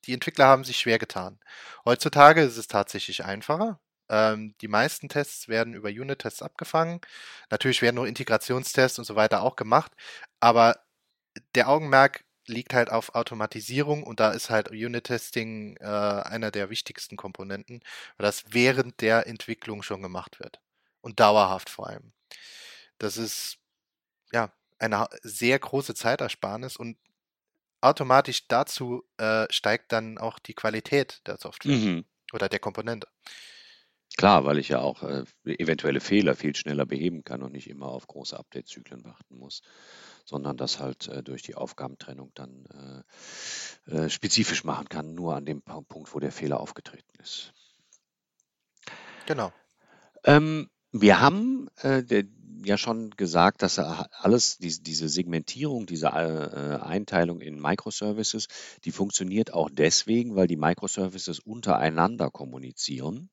die 0.06 0.14
Entwickler 0.14 0.46
haben 0.46 0.64
sich 0.64 0.78
schwer 0.78 0.98
getan. 0.98 1.38
Heutzutage 1.84 2.42
ist 2.42 2.56
es 2.56 2.68
tatsächlich 2.68 3.24
einfacher. 3.24 3.80
Ähm, 4.08 4.54
die 4.60 4.68
meisten 4.68 5.08
Tests 5.08 5.48
werden 5.48 5.74
über 5.74 5.88
Unit-Tests 5.88 6.42
abgefangen. 6.42 7.00
Natürlich 7.50 7.82
werden 7.82 7.96
nur 7.96 8.08
Integrationstests 8.08 8.98
und 8.98 9.04
so 9.04 9.16
weiter 9.16 9.42
auch 9.42 9.56
gemacht, 9.56 9.92
aber 10.40 10.80
der 11.54 11.68
Augenmerk 11.68 12.24
liegt 12.50 12.74
halt 12.74 12.90
auf 12.90 13.14
Automatisierung 13.14 14.02
und 14.02 14.20
da 14.20 14.32
ist 14.32 14.50
halt 14.50 14.70
Unit-Testing 14.70 15.76
äh, 15.76 15.84
einer 15.84 16.50
der 16.50 16.70
wichtigsten 16.70 17.16
Komponenten, 17.16 17.80
weil 18.16 18.26
das 18.26 18.44
während 18.48 19.00
der 19.00 19.26
Entwicklung 19.26 19.82
schon 19.82 20.02
gemacht 20.02 20.40
wird 20.40 20.60
und 21.00 21.20
dauerhaft 21.20 21.70
vor 21.70 21.88
allem. 21.88 22.12
Das 22.98 23.16
ist 23.16 23.58
ja 24.32 24.52
eine 24.78 25.08
sehr 25.22 25.58
große 25.58 25.94
Zeitersparnis 25.94 26.76
und 26.76 26.98
automatisch 27.80 28.46
dazu 28.48 29.04
äh, 29.16 29.46
steigt 29.50 29.92
dann 29.92 30.18
auch 30.18 30.38
die 30.38 30.54
Qualität 30.54 31.22
der 31.26 31.38
Software 31.38 31.76
mhm. 31.76 32.04
oder 32.32 32.48
der 32.48 32.58
Komponente. 32.58 33.08
Klar, 34.20 34.44
weil 34.44 34.58
ich 34.58 34.68
ja 34.68 34.80
auch 34.80 35.02
äh, 35.02 35.24
eventuelle 35.46 36.00
Fehler 36.00 36.34
viel 36.34 36.54
schneller 36.54 36.84
beheben 36.84 37.24
kann 37.24 37.42
und 37.42 37.52
nicht 37.52 37.70
immer 37.70 37.86
auf 37.86 38.06
große 38.06 38.38
Update-Zyklen 38.38 39.02
warten 39.02 39.38
muss, 39.38 39.62
sondern 40.26 40.58
das 40.58 40.78
halt 40.78 41.08
äh, 41.08 41.22
durch 41.22 41.40
die 41.40 41.54
Aufgabentrennung 41.54 42.30
dann 42.34 43.04
äh, 43.88 43.94
äh 43.96 44.10
spezifisch 44.10 44.62
machen 44.62 44.90
kann, 44.90 45.14
nur 45.14 45.36
an 45.36 45.46
dem 45.46 45.62
Punkt, 45.62 46.14
wo 46.14 46.18
der 46.18 46.32
Fehler 46.32 46.60
aufgetreten 46.60 47.10
ist. 47.22 47.54
Genau. 49.24 49.54
Ähm, 50.24 50.68
wir 50.92 51.22
haben 51.22 51.70
äh, 51.76 52.02
der, 52.02 52.24
ja 52.62 52.76
schon 52.76 53.12
gesagt, 53.12 53.62
dass 53.62 53.78
alles, 53.78 54.58
diese, 54.58 54.82
diese 54.82 55.08
Segmentierung, 55.08 55.86
diese 55.86 56.08
äh, 56.08 56.76
Einteilung 56.82 57.40
in 57.40 57.58
Microservices, 57.58 58.48
die 58.84 58.92
funktioniert 58.92 59.54
auch 59.54 59.70
deswegen, 59.72 60.36
weil 60.36 60.46
die 60.46 60.58
Microservices 60.58 61.38
untereinander 61.38 62.30
kommunizieren. 62.30 63.30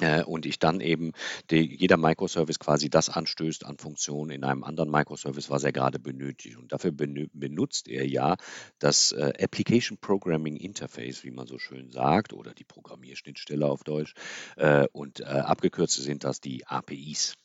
Äh, 0.00 0.22
und 0.24 0.46
ich 0.46 0.58
dann 0.58 0.80
eben 0.80 1.12
die, 1.50 1.76
jeder 1.76 1.96
Microservice 1.96 2.58
quasi 2.58 2.88
das 2.88 3.08
anstößt 3.08 3.66
an 3.66 3.78
Funktionen 3.78 4.30
in 4.30 4.44
einem 4.44 4.64
anderen 4.64 4.90
Microservice, 4.90 5.50
was 5.50 5.64
er 5.64 5.72
gerade 5.72 5.98
benötigt. 5.98 6.56
Und 6.56 6.72
dafür 6.72 6.92
benutzt 6.92 7.88
er 7.88 8.06
ja 8.08 8.36
das 8.78 9.12
äh, 9.12 9.32
Application 9.40 9.98
Programming 9.98 10.56
Interface, 10.56 11.24
wie 11.24 11.30
man 11.30 11.46
so 11.46 11.58
schön 11.58 11.90
sagt, 11.90 12.32
oder 12.32 12.54
die 12.54 12.64
Programmierschnittstelle 12.64 13.66
auf 13.66 13.84
Deutsch. 13.84 14.14
Äh, 14.56 14.86
und 14.92 15.22
abgekürzt 15.22 15.94
sind 15.94 16.24
das 16.24 16.40
die 16.40 16.66
APIs. 16.66 17.36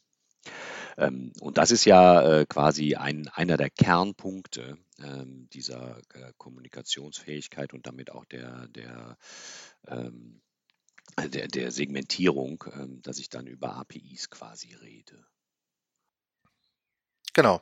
Ähm, 0.98 1.34
und 1.42 1.58
das 1.58 1.72
ist 1.72 1.86
ja 1.86 2.46
quasi 2.46 2.96
ein, 2.96 3.28
einer 3.28 3.58
der 3.58 3.70
Kernpunkte 3.70 4.78
ähm, 5.04 5.48
dieser 5.54 5.98
äh, 6.14 6.34
Kommunikationsfähigkeit 6.38 7.74
und 7.74 7.86
damit 7.86 8.12
auch 8.12 8.26
der, 8.26 8.68
der 8.70 9.18
ähm, 9.88 10.42
der, 11.16 11.48
der 11.48 11.72
Segmentierung, 11.72 12.64
ähm, 12.74 13.02
dass 13.02 13.20
ich 13.20 13.30
dann 13.30 13.48
über 13.48 13.76
APIs 13.76 14.30
quasi 14.30 14.74
rede. 14.76 15.26
Genau. 17.34 17.62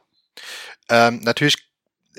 Ähm, 0.89 1.19
natürlich 1.21 1.57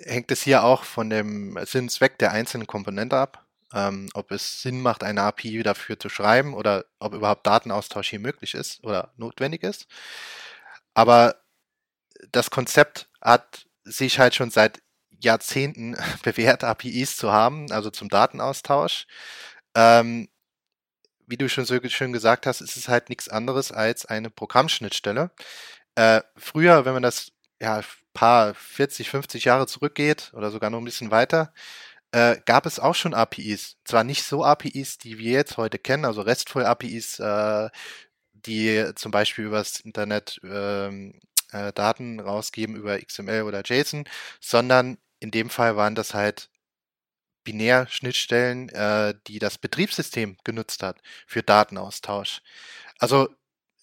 hängt 0.04 0.30
es 0.30 0.42
hier 0.42 0.62
auch 0.64 0.84
von 0.84 1.10
dem 1.10 1.58
Sinn 1.64 1.88
Zweck 1.88 2.18
der 2.18 2.32
einzelnen 2.32 2.66
Komponente 2.66 3.16
ab, 3.16 3.46
ähm, 3.72 4.08
ob 4.14 4.30
es 4.30 4.62
Sinn 4.62 4.80
macht, 4.80 5.02
eine 5.02 5.22
API 5.22 5.62
dafür 5.62 5.98
zu 5.98 6.08
schreiben 6.08 6.54
oder 6.54 6.84
ob 6.98 7.14
überhaupt 7.14 7.46
Datenaustausch 7.46 8.10
hier 8.10 8.20
möglich 8.20 8.54
ist 8.54 8.84
oder 8.84 9.12
notwendig 9.16 9.62
ist. 9.62 9.86
Aber 10.94 11.36
das 12.32 12.50
Konzept 12.50 13.08
hat 13.20 13.66
sich 13.84 14.18
halt 14.18 14.34
schon 14.34 14.50
seit 14.50 14.82
Jahrzehnten 15.10 15.96
bewährt, 16.22 16.64
APIs 16.64 17.16
zu 17.16 17.32
haben, 17.32 17.70
also 17.72 17.90
zum 17.90 18.08
Datenaustausch. 18.08 19.06
Ähm, 19.74 20.28
wie 21.26 21.36
du 21.36 21.48
schon 21.48 21.64
so 21.64 21.78
schön 21.88 22.12
gesagt 22.12 22.46
hast, 22.46 22.60
ist 22.60 22.76
es 22.76 22.88
halt 22.88 23.08
nichts 23.08 23.28
anderes 23.28 23.72
als 23.72 24.06
eine 24.06 24.30
Programmschnittstelle. 24.30 25.30
Äh, 25.96 26.22
früher, 26.36 26.84
wenn 26.84 26.94
man 26.94 27.02
das 27.02 27.32
ja 27.60 27.82
paar 28.14 28.54
40, 28.54 29.10
50 29.10 29.44
Jahre 29.44 29.66
zurückgeht 29.66 30.32
oder 30.34 30.50
sogar 30.50 30.70
noch 30.70 30.78
ein 30.78 30.84
bisschen 30.84 31.10
weiter, 31.10 31.52
äh, 32.12 32.36
gab 32.46 32.66
es 32.66 32.78
auch 32.80 32.94
schon 32.94 33.14
APIs. 33.14 33.76
Zwar 33.84 34.04
nicht 34.04 34.24
so 34.24 34.44
APIs, 34.44 34.98
die 34.98 35.18
wir 35.18 35.32
jetzt 35.32 35.56
heute 35.58 35.78
kennen, 35.78 36.06
also 36.06 36.22
RESTful 36.22 36.64
APIs, 36.64 37.18
äh, 37.20 37.68
die 38.32 38.92
zum 38.96 39.10
Beispiel 39.12 39.46
übers 39.46 39.80
Internet 39.80 40.40
ähm, 40.44 41.20
äh, 41.52 41.72
Daten 41.72 42.20
rausgeben 42.20 42.76
über 42.76 42.98
XML 43.00 43.42
oder 43.42 43.62
JSON, 43.64 44.04
sondern 44.40 44.98
in 45.20 45.30
dem 45.30 45.50
Fall 45.50 45.76
waren 45.76 45.94
das 45.94 46.14
halt 46.14 46.48
Binärschnittstellen, 47.46 48.68
äh, 48.70 49.14
die 49.28 49.38
das 49.38 49.56
Betriebssystem 49.56 50.37
genutzt 50.44 50.82
hat 50.82 50.98
für 51.26 51.42
Datenaustausch. 51.42 52.42
Also 52.98 53.28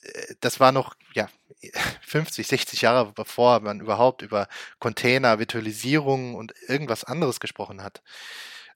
äh, 0.04 0.36
das 0.42 0.60
war 0.60 0.72
noch 0.72 0.96
ja 1.14 1.30
50, 2.02 2.46
60 2.46 2.82
Jahre 2.82 3.12
bevor 3.14 3.62
man 3.62 3.80
überhaupt 3.80 4.22
über 4.22 4.48
Container, 4.80 5.40
Virtualisierung 5.40 6.36
und 6.36 6.54
irgendwas 6.68 7.04
anderes 7.04 7.40
gesprochen 7.40 7.82
hat. 7.82 8.04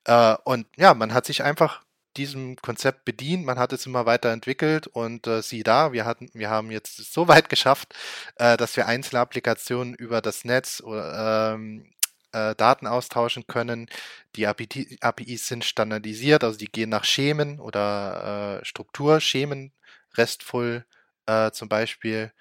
Äh, 0.05 0.35
und 0.45 0.67
ja, 0.77 0.93
man 0.93 1.13
hat 1.13 1.25
sich 1.25 1.43
einfach 1.43 1.83
diesem 2.17 2.55
Konzept 2.57 3.05
bedient, 3.05 3.45
man 3.45 3.59
hat 3.59 3.73
es 3.73 3.85
immer 3.85 4.05
weiterentwickelt 4.05 4.87
und 4.87 5.27
äh, 5.27 5.41
sieh 5.43 5.63
da, 5.63 5.93
wir 5.93 6.05
hatten, 6.05 6.29
wir 6.33 6.49
haben 6.49 6.71
jetzt 6.71 7.13
so 7.13 7.27
weit 7.27 7.49
geschafft, 7.49 7.93
äh, 8.37 8.57
dass 8.57 8.75
wir 8.75 8.87
einzelne 8.87 9.21
Applikationen 9.21 9.93
über 9.93 10.21
das 10.21 10.43
Netz 10.45 10.81
oder 10.81 11.53
ähm, 11.53 11.93
äh, 12.31 12.55
Daten 12.55 12.87
austauschen 12.87 13.47
können. 13.47 13.87
Die 14.35 14.47
API, 14.47 14.97
APIs 15.01 15.47
sind 15.47 15.65
standardisiert, 15.65 16.43
also 16.43 16.57
die 16.57 16.67
gehen 16.67 16.89
nach 16.89 17.03
Schemen 17.05 17.59
oder 17.59 18.59
äh, 18.61 18.65
Strukturschemen, 18.65 19.73
RESTful 20.17 20.85
äh, 21.27 21.51
zum 21.51 21.69
Beispiel, 21.69 22.31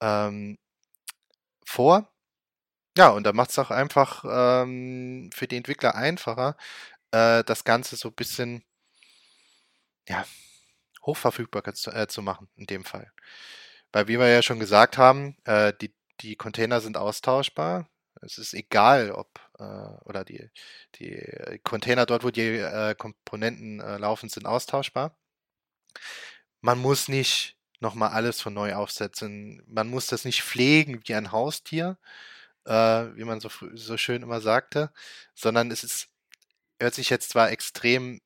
ähm, 0.00 0.58
vor. 1.64 2.08
Ja, 2.96 3.10
und 3.10 3.24
da 3.24 3.32
macht 3.32 3.50
es 3.50 3.58
auch 3.58 3.70
einfach 3.70 4.24
ähm, 4.28 5.30
für 5.34 5.46
die 5.48 5.56
Entwickler 5.56 5.94
einfacher, 5.94 6.56
äh, 7.12 7.44
das 7.44 7.64
Ganze 7.64 7.96
so 7.96 8.08
ein 8.08 8.14
bisschen 8.14 8.64
ja, 10.08 10.24
hochverfügbar 11.04 11.74
zu, 11.74 11.90
äh, 11.92 12.06
zu 12.08 12.22
machen, 12.22 12.48
in 12.56 12.66
dem 12.66 12.84
Fall. 12.84 13.12
Weil, 13.92 14.08
wie 14.08 14.18
wir 14.18 14.28
ja 14.28 14.42
schon 14.42 14.60
gesagt 14.60 14.98
haben, 14.98 15.36
äh, 15.44 15.72
die, 15.80 15.94
die 16.20 16.36
Container 16.36 16.80
sind 16.80 16.96
austauschbar. 16.96 17.88
Es 18.22 18.38
ist 18.38 18.54
egal, 18.54 19.10
ob 19.10 19.40
äh, 19.58 19.62
oder 20.04 20.24
die, 20.24 20.48
die 20.96 21.60
Container 21.64 22.06
dort, 22.06 22.24
wo 22.24 22.30
die 22.30 22.42
äh, 22.58 22.94
Komponenten 22.94 23.80
äh, 23.80 23.98
laufen, 23.98 24.28
sind 24.28 24.46
austauschbar. 24.46 25.16
Man 26.60 26.78
muss 26.78 27.08
nicht 27.08 27.56
nochmal 27.80 28.10
alles 28.10 28.40
von 28.40 28.54
neu 28.54 28.74
aufsetzen. 28.74 29.62
Man 29.66 29.88
muss 29.88 30.06
das 30.06 30.24
nicht 30.24 30.42
pflegen 30.42 31.00
wie 31.04 31.14
ein 31.14 31.32
Haustier, 31.32 31.98
äh, 32.66 32.72
wie 32.72 33.24
man 33.24 33.40
so, 33.40 33.50
so 33.74 33.96
schön 33.98 34.22
immer 34.22 34.40
sagte, 34.40 34.92
sondern 35.34 35.70
es 35.70 35.84
ist, 35.84 36.08
hört 36.80 36.94
sich 36.94 37.10
jetzt 37.10 37.30
zwar 37.30 37.50
extrem 37.50 38.20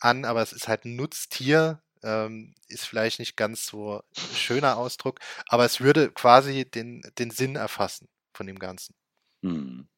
an, 0.00 0.24
aber 0.24 0.42
es 0.42 0.52
ist 0.52 0.68
halt 0.68 0.84
ein 0.84 0.96
Nutztier, 0.96 1.82
ähm, 2.02 2.54
ist 2.68 2.86
vielleicht 2.86 3.18
nicht 3.18 3.36
ganz 3.36 3.66
so 3.66 4.02
schöner 4.34 4.76
Ausdruck, 4.76 5.20
aber 5.48 5.64
es 5.64 5.80
würde 5.80 6.12
quasi 6.12 6.64
den, 6.70 7.02
den 7.18 7.30
Sinn 7.30 7.56
erfassen 7.56 8.08
von 8.36 8.46
dem 8.46 8.58
Ganzen. 8.58 8.94
Hm. 9.42 9.88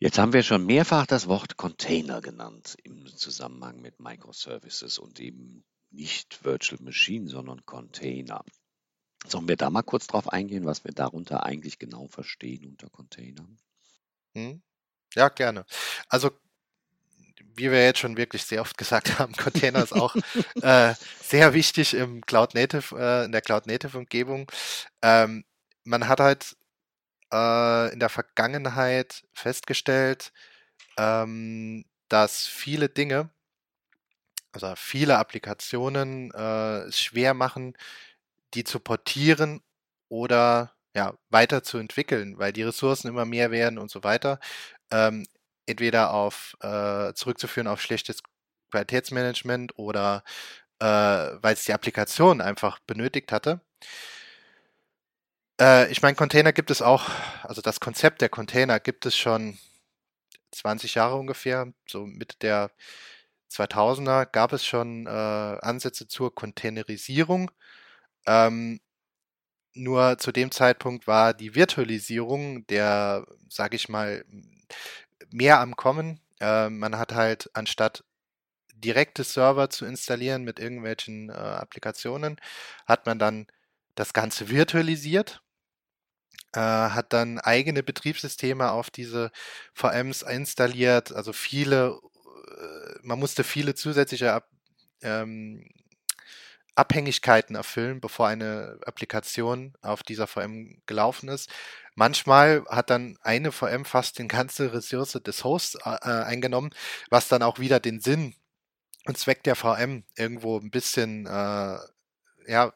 Jetzt 0.00 0.18
haben 0.18 0.32
wir 0.32 0.42
schon 0.42 0.64
mehrfach 0.64 1.06
das 1.06 1.26
Wort 1.26 1.56
Container 1.56 2.20
genannt 2.20 2.76
im 2.84 3.06
Zusammenhang 3.06 3.80
mit 3.80 3.98
Microservices 3.98 4.98
und 4.98 5.18
eben 5.18 5.64
nicht 5.90 6.44
Virtual 6.44 6.80
Machine, 6.82 7.28
sondern 7.28 7.64
Container. 7.66 8.44
Sollen 9.26 9.48
wir 9.48 9.56
da 9.56 9.70
mal 9.70 9.82
kurz 9.82 10.06
drauf 10.06 10.28
eingehen, 10.28 10.64
was 10.64 10.84
wir 10.84 10.92
darunter 10.92 11.44
eigentlich 11.44 11.78
genau 11.78 12.06
verstehen 12.06 12.64
unter 12.66 12.88
Containern? 12.88 13.58
Hm? 14.34 14.62
Ja, 15.14 15.28
gerne. 15.28 15.66
Also 16.08 16.30
wie 17.58 17.72
wir 17.72 17.84
jetzt 17.84 17.98
schon 17.98 18.16
wirklich 18.16 18.44
sehr 18.44 18.60
oft 18.60 18.78
gesagt 18.78 19.18
haben, 19.18 19.32
Container 19.36 19.82
ist 19.82 19.92
auch 19.92 20.14
äh, 20.62 20.94
sehr 21.20 21.54
wichtig 21.54 21.94
im 21.94 22.20
Cloud 22.24 22.54
Native, 22.54 22.96
äh, 22.96 23.24
in 23.24 23.32
der 23.32 23.42
Cloud 23.42 23.66
Native 23.66 23.98
Umgebung. 23.98 24.50
Ähm, 25.02 25.44
man 25.82 26.06
hat 26.06 26.20
halt 26.20 26.56
äh, 27.32 27.92
in 27.92 28.00
der 28.00 28.08
Vergangenheit 28.08 29.24
festgestellt, 29.34 30.32
ähm, 30.98 31.84
dass 32.08 32.46
viele 32.46 32.88
Dinge, 32.88 33.30
also 34.52 34.74
viele 34.76 35.18
Applikationen 35.18 36.30
äh, 36.32 36.78
es 36.88 37.00
schwer 37.00 37.34
machen, 37.34 37.74
die 38.54 38.64
zu 38.64 38.80
portieren 38.80 39.62
oder 40.08 40.74
ja, 40.96 41.14
weiterzuentwickeln, 41.30 42.38
weil 42.38 42.52
die 42.52 42.62
Ressourcen 42.62 43.08
immer 43.08 43.24
mehr 43.26 43.50
werden 43.50 43.78
und 43.78 43.90
so 43.90 44.04
weiter. 44.04 44.40
Ähm, 44.90 45.26
entweder 45.66 46.12
auf 46.14 46.56
äh, 46.62 47.12
zurückzuführen 47.14 47.68
auf 47.68 47.82
schlechtes 47.82 48.22
Qualitätsmanagement 48.70 49.78
oder 49.78 50.24
äh, 50.80 50.86
weil 50.86 51.54
es 51.54 51.64
die 51.64 51.72
Applikation 51.74 52.40
einfach 52.40 52.78
benötigt 52.80 53.32
hatte. 53.32 53.60
Äh, 55.60 55.90
ich 55.90 56.02
meine, 56.02 56.14
Container 56.16 56.52
gibt 56.52 56.70
es 56.70 56.82
auch, 56.82 57.08
also 57.42 57.62
das 57.62 57.80
Konzept 57.80 58.20
der 58.20 58.28
Container 58.28 58.80
gibt 58.80 59.06
es 59.06 59.16
schon 59.16 59.58
20 60.52 60.94
Jahre 60.94 61.16
ungefähr, 61.16 61.72
so 61.88 62.06
mit 62.06 62.42
der 62.42 62.70
2000er 63.50 64.26
gab 64.26 64.52
es 64.52 64.64
schon 64.66 65.06
äh, 65.06 65.10
Ansätze 65.10 66.08
zur 66.08 66.34
Containerisierung. 66.34 67.50
Ähm, 68.26 68.80
nur 69.74 70.18
zu 70.18 70.32
dem 70.32 70.50
Zeitpunkt 70.50 71.06
war 71.06 71.34
die 71.34 71.54
Virtualisierung 71.54 72.66
der, 72.68 73.26
sage 73.48 73.76
ich 73.76 73.88
mal, 73.88 74.24
mehr 75.30 75.60
am 75.60 75.76
Kommen. 75.76 76.20
Äh, 76.40 76.70
man 76.70 76.98
hat 76.98 77.14
halt 77.14 77.50
anstatt 77.54 78.04
direkte 78.74 79.24
Server 79.24 79.70
zu 79.70 79.86
installieren 79.86 80.44
mit 80.44 80.58
irgendwelchen 80.60 81.30
äh, 81.30 81.32
Applikationen, 81.32 82.36
hat 82.86 83.06
man 83.06 83.18
dann 83.18 83.46
das 83.94 84.12
Ganze 84.12 84.50
virtualisiert, 84.50 85.42
äh, 86.54 86.60
hat 86.60 87.12
dann 87.12 87.38
eigene 87.38 87.82
Betriebssysteme 87.82 88.70
auf 88.70 88.90
diese 88.90 89.30
VMs 89.74 90.22
installiert, 90.22 91.12
also 91.12 91.32
viele, 91.32 91.98
äh, 92.58 92.98
man 93.02 93.18
musste 93.18 93.44
viele 93.44 93.74
zusätzliche 93.74 94.42
ähm, 95.02 95.68
Abhängigkeiten 96.74 97.56
erfüllen, 97.56 98.00
bevor 98.00 98.28
eine 98.28 98.78
Applikation 98.86 99.74
auf 99.82 100.04
dieser 100.04 100.28
VM 100.28 100.80
gelaufen 100.86 101.28
ist. 101.28 101.50
Manchmal 101.96 102.64
hat 102.68 102.90
dann 102.90 103.18
eine 103.22 103.50
VM 103.50 103.84
fast 103.84 104.18
die 104.20 104.28
ganze 104.28 104.72
Ressource 104.72 105.12
des 105.14 105.42
Hosts 105.42 105.74
äh, 105.84 105.90
äh, 105.90 106.22
eingenommen, 106.24 106.70
was 107.10 107.26
dann 107.26 107.42
auch 107.42 107.58
wieder 107.58 107.80
den 107.80 108.00
Sinn 108.00 108.36
und 109.06 109.18
Zweck 109.18 109.42
der 109.42 109.56
VM 109.56 110.04
irgendwo 110.16 110.58
ein 110.58 110.70
bisschen 110.70 111.26
äh, 111.26 111.78
ja, 112.46 112.72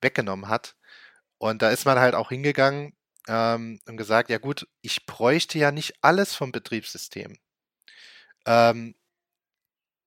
weggenommen 0.00 0.48
hat. 0.48 0.76
Und 1.38 1.62
da 1.62 1.70
ist 1.70 1.84
man 1.84 1.98
halt 1.98 2.14
auch 2.14 2.30
hingegangen 2.30 2.96
ähm, 3.28 3.80
und 3.86 3.96
gesagt, 3.96 4.30
ja 4.30 4.38
gut, 4.38 4.68
ich 4.82 5.06
bräuchte 5.06 5.58
ja 5.58 5.70
nicht 5.70 5.94
alles 6.02 6.34
vom 6.34 6.52
Betriebssystem. 6.52 7.38
Ähm, 8.46 8.94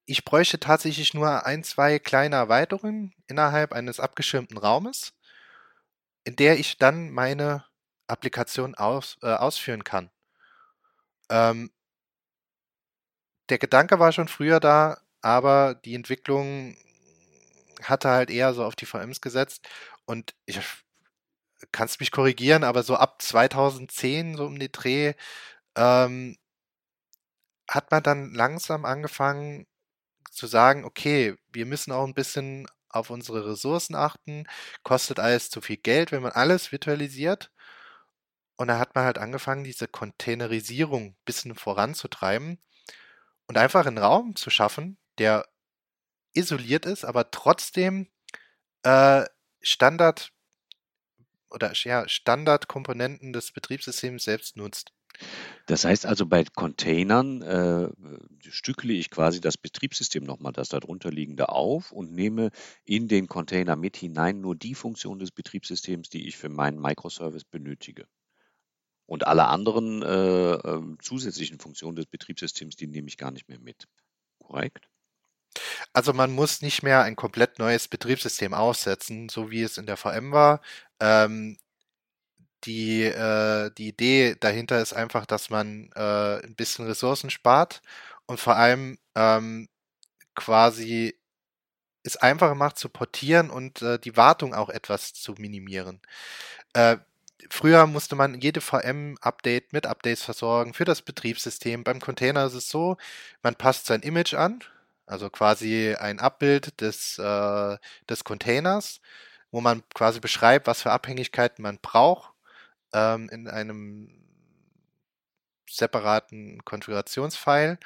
ich 0.05 0.25
bräuchte 0.25 0.59
tatsächlich 0.59 1.13
nur 1.13 1.45
ein, 1.45 1.63
zwei 1.63 1.99
kleine 1.99 2.35
Erweiterungen 2.35 3.13
innerhalb 3.27 3.73
eines 3.73 3.99
abgeschirmten 3.99 4.57
Raumes, 4.57 5.13
in 6.23 6.35
der 6.35 6.59
ich 6.59 6.77
dann 6.77 7.11
meine 7.11 7.65
Applikation 8.07 8.73
aus, 8.75 9.17
äh, 9.21 9.27
ausführen 9.27 9.83
kann. 9.83 10.09
Ähm, 11.29 11.71
der 13.49 13.59
Gedanke 13.59 13.99
war 13.99 14.11
schon 14.11 14.27
früher 14.27 14.59
da, 14.59 14.99
aber 15.21 15.75
die 15.75 15.95
Entwicklung 15.95 16.75
hatte 17.83 18.09
halt 18.09 18.29
eher 18.29 18.53
so 18.53 18.63
auf 18.63 18.75
die 18.75 18.85
VMs 18.85 19.21
gesetzt 19.21 19.67
und 20.05 20.35
ich 20.45 20.59
kannst 21.71 21.99
mich 21.99 22.11
korrigieren, 22.11 22.63
aber 22.63 22.83
so 22.83 22.95
ab 22.95 23.21
2010, 23.21 24.37
so 24.37 24.45
um 24.45 24.59
die 24.59 24.71
Dreh, 24.71 25.13
ähm, 25.75 26.37
hat 27.67 27.91
man 27.91 28.03
dann 28.03 28.33
langsam 28.33 28.85
angefangen, 28.85 29.67
zu 30.31 30.47
sagen, 30.47 30.85
okay, 30.85 31.35
wir 31.51 31.65
müssen 31.65 31.91
auch 31.91 32.05
ein 32.05 32.13
bisschen 32.13 32.67
auf 32.89 33.09
unsere 33.09 33.45
Ressourcen 33.47 33.95
achten, 33.95 34.45
kostet 34.83 35.19
alles 35.19 35.49
zu 35.49 35.61
viel 35.61 35.77
Geld, 35.77 36.11
wenn 36.11 36.23
man 36.23 36.31
alles 36.31 36.71
virtualisiert. 36.71 37.51
Und 38.57 38.67
da 38.67 38.79
hat 38.79 38.95
man 38.95 39.05
halt 39.05 39.17
angefangen, 39.17 39.63
diese 39.63 39.87
Containerisierung 39.87 41.03
ein 41.07 41.17
bisschen 41.25 41.55
voranzutreiben 41.55 42.59
und 43.47 43.57
einfach 43.57 43.85
einen 43.85 43.97
Raum 43.97 44.35
zu 44.35 44.49
schaffen, 44.49 44.97
der 45.17 45.47
isoliert 46.33 46.85
ist, 46.85 47.05
aber 47.05 47.31
trotzdem 47.31 48.09
äh, 48.83 49.25
Standard 49.61 50.31
oder 51.49 51.73
ja, 51.73 52.07
Standardkomponenten 52.07 53.33
des 53.33 53.51
Betriebssystems 53.51 54.23
selbst 54.23 54.57
nutzt. 54.57 54.93
Das 55.65 55.85
heißt 55.85 56.05
also, 56.05 56.25
bei 56.25 56.43
Containern 56.43 57.41
äh, 57.41 57.89
stückele 58.49 58.93
ich 58.93 59.09
quasi 59.09 59.41
das 59.41 59.57
Betriebssystem 59.57 60.23
nochmal, 60.23 60.53
das 60.53 60.69
darunter 60.69 61.11
liegende 61.11 61.49
auf 61.49 61.91
und 61.91 62.11
nehme 62.11 62.51
in 62.85 63.07
den 63.07 63.27
Container 63.27 63.75
mit 63.75 63.97
hinein 63.97 64.41
nur 64.41 64.55
die 64.55 64.75
Funktion 64.75 65.19
des 65.19 65.31
Betriebssystems, 65.31 66.09
die 66.09 66.27
ich 66.27 66.37
für 66.37 66.49
meinen 66.49 66.79
Microservice 66.79 67.43
benötige. 67.43 68.07
Und 69.05 69.25
alle 69.27 69.47
anderen 69.47 70.03
äh, 70.03 70.53
äh, 70.53 70.97
zusätzlichen 71.01 71.59
Funktionen 71.59 71.95
des 71.95 72.05
Betriebssystems, 72.05 72.75
die 72.75 72.87
nehme 72.87 73.07
ich 73.07 73.17
gar 73.17 73.31
nicht 73.31 73.49
mehr 73.49 73.59
mit. 73.59 73.87
Korrekt? 74.39 74.87
Also 75.93 76.13
man 76.13 76.31
muss 76.31 76.61
nicht 76.61 76.83
mehr 76.83 77.01
ein 77.01 77.15
komplett 77.15 77.57
neues 77.57 77.87
Betriebssystem 77.87 78.53
aussetzen, 78.53 79.29
so 79.29 79.49
wie 79.49 79.63
es 79.63 79.77
in 79.77 79.87
der 79.87 79.97
VM 79.97 80.31
war. 80.31 80.61
Ähm, 80.99 81.57
die, 82.65 83.03
äh, 83.03 83.71
die 83.77 83.89
Idee 83.89 84.35
dahinter 84.39 84.81
ist 84.81 84.93
einfach, 84.93 85.25
dass 85.25 85.49
man 85.49 85.89
äh, 85.95 86.43
ein 86.43 86.55
bisschen 86.55 86.85
Ressourcen 86.85 87.29
spart 87.29 87.81
und 88.25 88.39
vor 88.39 88.55
allem 88.57 88.97
ähm, 89.15 89.69
quasi 90.35 91.15
es 92.03 92.17
einfacher 92.17 92.55
macht 92.55 92.77
zu 92.77 92.89
portieren 92.89 93.49
und 93.49 93.81
äh, 93.81 93.99
die 93.99 94.17
Wartung 94.17 94.53
auch 94.53 94.69
etwas 94.69 95.13
zu 95.13 95.33
minimieren. 95.33 96.01
Äh, 96.73 96.97
früher 97.49 97.87
musste 97.87 98.15
man 98.15 98.41
jede 98.41 98.61
VM-Update 98.61 99.73
mit 99.73 99.85
Updates 99.87 100.23
versorgen 100.23 100.73
für 100.73 100.85
das 100.85 101.01
Betriebssystem. 101.01 101.83
Beim 101.83 101.99
Container 102.01 102.45
ist 102.45 102.53
es 102.55 102.69
so, 102.69 102.97
man 103.43 103.55
passt 103.55 103.87
sein 103.87 104.01
Image 104.01 104.33
an, 104.33 104.61
also 105.05 105.29
quasi 105.29 105.95
ein 105.99 106.19
Abbild 106.19 106.81
des, 106.81 107.19
äh, 107.19 107.77
des 108.09 108.23
Containers, 108.23 109.01
wo 109.51 109.61
man 109.61 109.83
quasi 109.93 110.19
beschreibt, 110.19 110.67
was 110.67 110.81
für 110.81 110.91
Abhängigkeiten 110.91 111.63
man 111.63 111.79
braucht 111.79 112.33
ähm, 112.93 113.29
in 113.29 113.47
einem 113.47 114.09
separaten 115.69 116.63
Konfigurationsfile. 116.65 117.79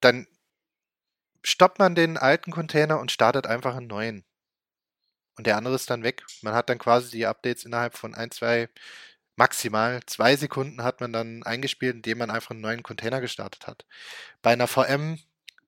Dann 0.00 0.26
stoppt 1.42 1.78
man 1.78 1.94
den 1.94 2.16
alten 2.16 2.50
Container 2.52 2.98
und 3.00 3.12
startet 3.12 3.46
einfach 3.46 3.76
einen 3.76 3.86
neuen. 3.86 4.24
Und 5.36 5.46
der 5.46 5.56
andere 5.56 5.76
ist 5.76 5.88
dann 5.90 6.02
weg. 6.02 6.24
Man 6.42 6.54
hat 6.54 6.68
dann 6.68 6.78
quasi 6.78 7.10
die 7.10 7.26
Updates 7.26 7.64
innerhalb 7.64 7.96
von 7.96 8.14
ein, 8.14 8.30
zwei, 8.30 8.68
maximal 9.36 10.00
zwei 10.06 10.36
Sekunden 10.36 10.82
hat 10.82 11.00
man 11.00 11.12
dann 11.12 11.44
eingespielt, 11.44 11.96
indem 11.96 12.18
man 12.18 12.30
einfach 12.30 12.50
einen 12.50 12.60
neuen 12.60 12.82
Container 12.82 13.20
gestartet 13.20 13.66
hat. 13.66 13.86
Bei 14.42 14.52
einer 14.52 14.66
VM, 14.66 15.18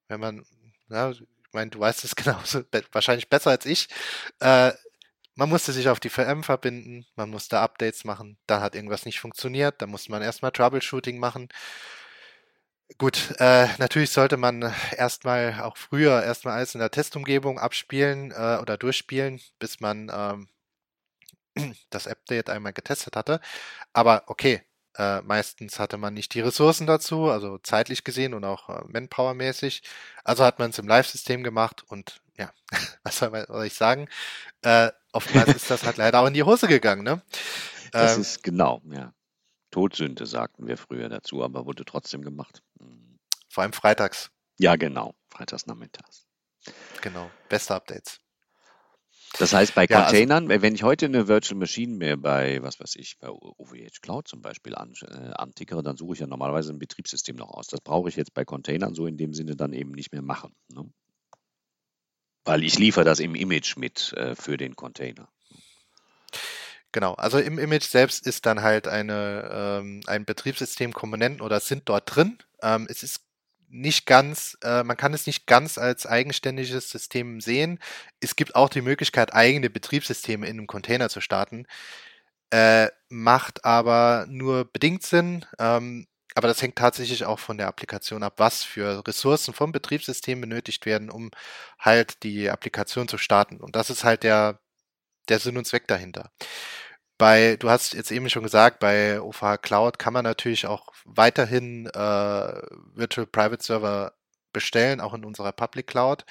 wenn 0.08 0.20
man, 0.20 0.44
ja, 0.88 1.12
ich 1.50 1.54
meine, 1.54 1.70
du 1.70 1.80
weißt 1.80 2.04
es 2.04 2.14
genauso, 2.16 2.62
wahrscheinlich 2.92 3.28
besser 3.28 3.50
als 3.50 3.66
ich, 3.66 3.88
äh, 4.40 4.72
man 5.36 5.48
musste 5.48 5.72
sich 5.72 5.88
auf 5.88 6.00
die 6.00 6.10
VM 6.10 6.44
verbinden, 6.44 7.06
man 7.16 7.30
musste 7.30 7.58
Updates 7.60 8.04
machen, 8.04 8.38
dann 8.46 8.62
hat 8.62 8.74
irgendwas 8.76 9.06
nicht 9.06 9.20
funktioniert, 9.20 9.82
dann 9.82 9.90
musste 9.90 10.12
man 10.12 10.22
erstmal 10.22 10.52
Troubleshooting 10.52 11.18
machen. 11.18 11.48
Gut, 12.98 13.34
äh, 13.38 13.66
natürlich 13.78 14.10
sollte 14.10 14.36
man 14.36 14.62
erstmal 14.96 15.60
auch 15.62 15.76
früher 15.76 16.22
erstmal 16.22 16.56
alles 16.56 16.74
in 16.74 16.80
der 16.80 16.90
Testumgebung 16.90 17.58
abspielen 17.58 18.30
äh, 18.32 18.58
oder 18.60 18.76
durchspielen, 18.76 19.40
bis 19.58 19.80
man 19.80 20.10
ähm, 20.12 20.48
das 21.90 22.06
Update 22.06 22.50
einmal 22.50 22.72
getestet 22.72 23.16
hatte. 23.16 23.40
Aber 23.92 24.24
okay, 24.28 24.62
äh, 24.96 25.20
meistens 25.22 25.78
hatte 25.78 25.96
man 25.96 26.14
nicht 26.14 26.34
die 26.34 26.40
Ressourcen 26.40 26.86
dazu, 26.86 27.26
also 27.30 27.58
zeitlich 27.58 28.04
gesehen 28.04 28.34
und 28.34 28.44
auch 28.44 28.68
äh, 28.68 28.82
Manpower-mäßig. 28.88 29.82
Also 30.24 30.44
hat 30.44 30.58
man 30.58 30.70
es 30.70 30.78
im 30.78 30.88
Live-System 30.88 31.42
gemacht 31.42 31.84
und 31.88 32.20
ja, 32.36 32.52
was 33.02 33.18
soll, 33.18 33.30
man, 33.30 33.46
soll 33.46 33.66
ich 33.66 33.74
sagen? 33.74 34.08
Äh, 34.62 34.90
oftmals 35.12 35.54
ist 35.54 35.70
das 35.70 35.84
halt 35.84 35.96
leider 35.98 36.20
auch 36.20 36.26
in 36.26 36.34
die 36.34 36.42
Hose 36.42 36.66
gegangen, 36.66 37.02
ne? 37.02 37.22
Das 37.92 38.14
ähm, 38.14 38.20
ist 38.20 38.42
genau, 38.42 38.82
ja. 38.90 39.12
Todsünde 39.70 40.26
sagten 40.26 40.66
wir 40.66 40.76
früher 40.76 41.08
dazu, 41.08 41.44
aber 41.44 41.66
wurde 41.66 41.84
trotzdem 41.84 42.22
gemacht. 42.22 42.62
Mhm. 42.80 43.18
Vor 43.48 43.62
allem 43.62 43.72
freitags. 43.72 44.30
Ja, 44.58 44.76
genau. 44.76 45.14
Freitags 45.28 45.66
nachmittags. 45.66 46.26
Genau. 47.00 47.30
Beste 47.48 47.74
Updates. 47.74 48.20
Das 49.38 49.52
heißt, 49.52 49.74
bei 49.74 49.86
ja, 49.88 50.02
Containern, 50.02 50.50
also, 50.50 50.62
wenn 50.62 50.74
ich 50.74 50.82
heute 50.82 51.06
eine 51.06 51.28
Virtual 51.28 51.58
Machine 51.58 51.96
mir 51.96 52.16
bei, 52.16 52.60
was 52.62 52.80
weiß 52.80 52.96
ich, 52.96 53.18
bei 53.18 53.28
OVH 53.28 54.00
Cloud 54.02 54.28
zum 54.28 54.42
Beispiel 54.42 54.74
an, 54.74 54.92
äh, 55.02 55.30
antickere, 55.34 55.82
dann 55.82 55.96
suche 55.96 56.14
ich 56.14 56.20
ja 56.20 56.26
normalerweise 56.26 56.72
ein 56.72 56.78
Betriebssystem 56.78 57.36
noch 57.36 57.50
aus. 57.50 57.68
Das 57.68 57.80
brauche 57.80 58.08
ich 58.08 58.16
jetzt 58.16 58.34
bei 58.34 58.44
Containern 58.44 58.94
so 58.94 59.06
in 59.06 59.16
dem 59.16 59.32
Sinne 59.32 59.56
dann 59.56 59.72
eben 59.72 59.92
nicht 59.92 60.12
mehr 60.12 60.22
machen. 60.22 60.54
Ne? 60.68 60.90
Weil 62.44 62.64
ich 62.64 62.78
liefere 62.78 63.04
das 63.04 63.20
im 63.20 63.34
Image 63.34 63.76
mit 63.76 64.12
äh, 64.14 64.34
für 64.34 64.56
den 64.56 64.74
Container. 64.74 65.28
Genau, 66.92 67.14
also 67.14 67.38
im 67.38 67.58
Image 67.58 67.84
selbst 67.84 68.26
ist 68.26 68.46
dann 68.46 68.62
halt 68.62 68.88
eine, 68.88 69.48
ähm, 69.52 70.00
ein 70.06 70.24
Betriebssystem-Komponenten 70.24 71.40
oder 71.40 71.60
sind 71.60 71.88
dort 71.88 72.16
drin. 72.16 72.38
Ähm, 72.62 72.86
es 72.90 73.04
ist 73.04 73.20
nicht 73.70 74.06
ganz, 74.06 74.58
äh, 74.62 74.82
man 74.82 74.96
kann 74.96 75.14
es 75.14 75.26
nicht 75.26 75.46
ganz 75.46 75.78
als 75.78 76.06
eigenständiges 76.06 76.90
System 76.90 77.40
sehen. 77.40 77.78
Es 78.20 78.36
gibt 78.36 78.54
auch 78.56 78.68
die 78.68 78.82
Möglichkeit, 78.82 79.34
eigene 79.34 79.70
Betriebssysteme 79.70 80.46
in 80.46 80.58
einem 80.58 80.66
Container 80.66 81.08
zu 81.08 81.20
starten. 81.20 81.66
Äh, 82.50 82.88
macht 83.08 83.64
aber 83.64 84.26
nur 84.28 84.64
bedingt 84.72 85.02
Sinn. 85.04 85.46
Ähm, 85.58 86.06
aber 86.34 86.48
das 86.48 86.62
hängt 86.62 86.76
tatsächlich 86.76 87.24
auch 87.24 87.38
von 87.38 87.58
der 87.58 87.68
Applikation 87.68 88.22
ab, 88.22 88.34
was 88.36 88.62
für 88.62 89.06
Ressourcen 89.06 89.52
vom 89.54 89.72
Betriebssystem 89.72 90.40
benötigt 90.40 90.86
werden, 90.86 91.10
um 91.10 91.30
halt 91.78 92.22
die 92.22 92.50
Applikation 92.50 93.08
zu 93.08 93.18
starten. 93.18 93.58
Und 93.60 93.76
das 93.76 93.90
ist 93.90 94.04
halt 94.04 94.22
der, 94.22 94.60
der 95.28 95.40
Sinn 95.40 95.56
und 95.58 95.66
Zweck 95.66 95.88
dahinter. 95.88 96.30
Bei, 97.20 97.56
du 97.56 97.68
hast 97.68 97.92
jetzt 97.92 98.10
eben 98.12 98.30
schon 98.30 98.44
gesagt, 98.44 98.78
bei 98.80 99.20
OVH 99.20 99.58
Cloud 99.58 99.98
kann 99.98 100.14
man 100.14 100.24
natürlich 100.24 100.66
auch 100.66 100.88
weiterhin 101.04 101.84
äh, 101.84 101.90
Virtual 102.94 103.26
Private 103.26 103.62
Server 103.62 104.14
bestellen, 104.54 105.02
auch 105.02 105.12
in 105.12 105.26
unserer 105.26 105.52
Public 105.52 105.86
Cloud. 105.86 106.24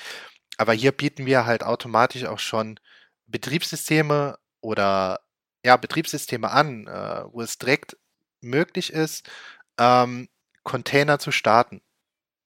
Aber 0.57 0.73
hier 0.73 0.91
bieten 0.91 1.27
wir 1.27 1.45
halt 1.45 1.61
automatisch 1.61 2.25
auch 2.25 2.39
schon 2.39 2.79
Betriebssysteme 3.27 4.39
oder 4.61 5.19
ja, 5.63 5.77
Betriebssysteme 5.77 6.49
an, 6.49 6.87
äh, 6.87 7.23
wo 7.31 7.41
es 7.41 7.59
direkt 7.59 7.95
möglich 8.41 8.91
ist, 8.91 9.29
ähm, 9.77 10.27
Container 10.63 11.19
zu 11.19 11.31
starten. 11.31 11.81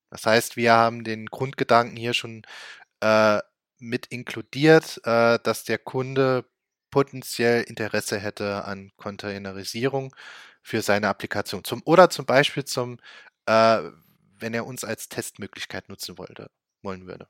Das 0.10 0.26
heißt, 0.26 0.58
wir 0.58 0.74
haben 0.74 1.06
den 1.06 1.28
Grundgedanken 1.28 1.96
hier 1.96 2.14
schon 2.14 2.42
äh, 3.00 3.40
mit 3.80 4.08
inkludiert, 4.08 5.00
äh, 5.06 5.40
dass 5.42 5.64
der 5.64 5.78
Kunde 5.78 6.44
potenziell 6.94 7.64
Interesse 7.64 8.20
hätte 8.20 8.66
an 8.66 8.92
Containerisierung 8.98 10.16
für 10.62 10.84
seine 10.84 11.08
Applikation. 11.08 11.64
Zum, 11.64 11.82
oder 11.86 12.12
zum 12.12 12.28
Beispiel 12.28 12.66
zum, 12.66 13.00
äh, 13.48 13.82
wenn 14.38 14.54
er 14.54 14.68
uns 14.68 14.84
als 14.84 15.10
Testmöglichkeit 15.10 15.90
nutzen 15.90 16.20
wollte, 16.20 16.52
wollen 16.84 17.08
würde. 17.08 17.28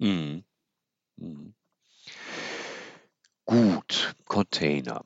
Mhm. 0.00 0.44
Mhm. 1.16 1.54
Gut, 3.46 4.14
Container. 4.26 5.02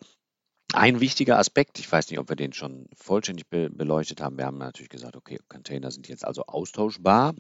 Ein 0.73 1.01
wichtiger 1.01 1.39
Aspekt, 1.39 1.79
ich 1.79 1.91
weiß 1.91 2.11
nicht, 2.11 2.19
ob 2.19 2.29
wir 2.31 2.37
den 2.37 2.53
schon 2.53 2.89
vollständig 2.97 3.49
be 3.49 3.71
beleuchtet 3.71 4.21
haben. 4.21 4.39
Wir 4.39 4.47
haben 4.47 4.59
natürlich 4.59 4.91
gesagt, 4.91 5.17
okay, 5.17 5.39
Container 5.49 5.93
sind 5.93 6.09
jetzt 6.09 6.25
also 6.25 6.45
austauschbar. 6.47 7.35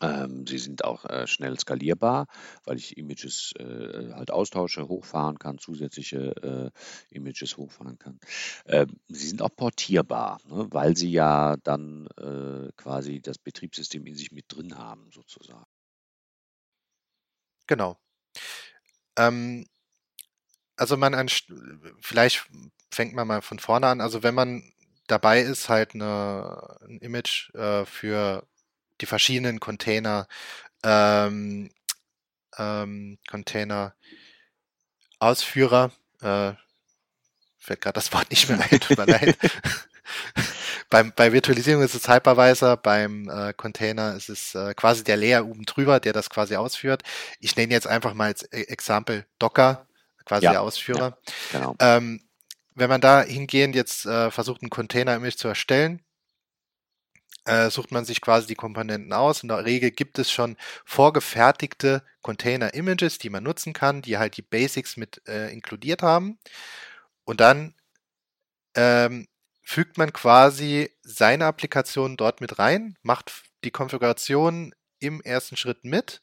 Ähm, 0.00 0.46
sie 0.46 0.58
sind 0.58 0.84
auch 0.84 1.04
äh, 1.04 1.26
schnell 1.26 1.58
skalierbar, 1.58 2.26
weil 2.64 2.76
ich 2.76 2.96
Images 2.96 3.52
äh, 3.58 4.12
halt 4.14 4.30
austausche, 4.30 4.88
hochfahren 4.88 5.38
kann, 5.38 5.58
zusätzliche 5.58 6.72
äh, 7.12 7.14
Images 7.14 7.56
hochfahren 7.56 7.98
kann. 7.98 8.18
Ähm, 8.66 8.98
sie 9.08 9.28
sind 9.28 9.42
auch 9.42 9.54
portierbar, 9.54 10.40
ne, 10.48 10.66
weil 10.70 10.96
sie 10.96 11.10
ja 11.10 11.56
dann 11.62 12.08
äh, 12.18 12.72
quasi 12.76 13.20
das 13.20 13.38
Betriebssystem 13.38 14.04
in 14.06 14.16
sich 14.16 14.32
mit 14.32 14.46
drin 14.48 14.76
haben, 14.76 15.10
sozusagen. 15.12 15.66
Genau. 17.66 17.96
Ähm, 19.16 19.66
also 20.76 20.96
man 20.96 21.28
vielleicht 22.00 22.48
fängt 22.90 23.14
man 23.14 23.26
mal 23.26 23.42
von 23.42 23.58
vorne 23.58 23.86
an. 23.86 24.00
Also 24.00 24.22
wenn 24.22 24.34
man 24.34 24.72
dabei 25.06 25.40
ist, 25.40 25.68
halt 25.68 25.94
eine, 25.94 26.78
ein 26.86 26.98
Image 26.98 27.54
äh, 27.54 27.84
für 27.86 28.46
die 29.00 29.06
verschiedenen 29.06 29.60
Container, 29.60 30.28
ähm, 30.84 31.70
ähm, 32.58 33.18
Container 33.28 33.94
Ausführer, 35.18 35.92
äh, 36.20 36.52
fällt 37.58 37.80
gerade 37.80 37.94
das 37.94 38.12
Wort 38.12 38.30
nicht 38.30 38.48
mehr 38.48 38.60
ein, 38.60 38.80
tut 38.80 38.98
mir 38.98 39.06
leid. 39.06 39.36
beim, 40.90 41.12
bei 41.14 41.32
Virtualisierung 41.32 41.82
ist 41.82 41.94
es 41.94 42.08
Hypervisor, 42.08 42.76
beim 42.76 43.28
äh, 43.28 43.52
Container 43.52 44.14
ist 44.14 44.28
es 44.28 44.54
äh, 44.54 44.74
quasi 44.74 45.04
der 45.04 45.16
Layer 45.16 45.46
oben 45.46 45.64
drüber, 45.64 46.00
der 46.00 46.12
das 46.12 46.30
quasi 46.30 46.56
ausführt. 46.56 47.02
Ich 47.40 47.56
nenne 47.56 47.72
jetzt 47.72 47.86
einfach 47.86 48.14
mal 48.14 48.26
als 48.26 48.42
e-, 48.52 48.62
Example 48.62 49.26
Docker, 49.38 49.86
quasi 50.24 50.44
ja, 50.44 50.52
der 50.52 50.62
Ausführer. 50.62 51.18
Ja, 51.52 51.58
genau. 51.58 51.76
ähm, 51.80 52.22
wenn 52.74 52.90
man 52.90 53.00
da 53.00 53.22
hingehend 53.22 53.74
jetzt 53.74 54.06
äh, 54.06 54.30
versucht, 54.30 54.62
ein 54.62 54.70
Container-Image 54.70 55.36
zu 55.36 55.48
erstellen, 55.48 56.02
äh, 57.44 57.70
sucht 57.70 57.92
man 57.92 58.04
sich 58.04 58.20
quasi 58.20 58.46
die 58.46 58.54
Komponenten 58.54 59.12
aus. 59.12 59.42
In 59.42 59.48
der 59.48 59.64
Regel 59.64 59.90
gibt 59.90 60.18
es 60.18 60.30
schon 60.30 60.56
vorgefertigte 60.84 62.02
Container-Images, 62.22 63.18
die 63.18 63.30
man 63.30 63.44
nutzen 63.44 63.72
kann, 63.72 64.02
die 64.02 64.18
halt 64.18 64.36
die 64.36 64.42
Basics 64.42 64.96
mit 64.96 65.22
äh, 65.28 65.52
inkludiert 65.52 66.02
haben. 66.02 66.38
Und 67.24 67.40
dann 67.40 67.74
ähm, 68.74 69.28
fügt 69.62 69.98
man 69.98 70.12
quasi 70.12 70.90
seine 71.02 71.46
Applikation 71.46 72.16
dort 72.16 72.40
mit 72.40 72.58
rein, 72.58 72.96
macht 73.02 73.32
die 73.64 73.70
Konfiguration 73.70 74.74
im 74.98 75.20
ersten 75.20 75.56
Schritt 75.56 75.84
mit 75.84 76.22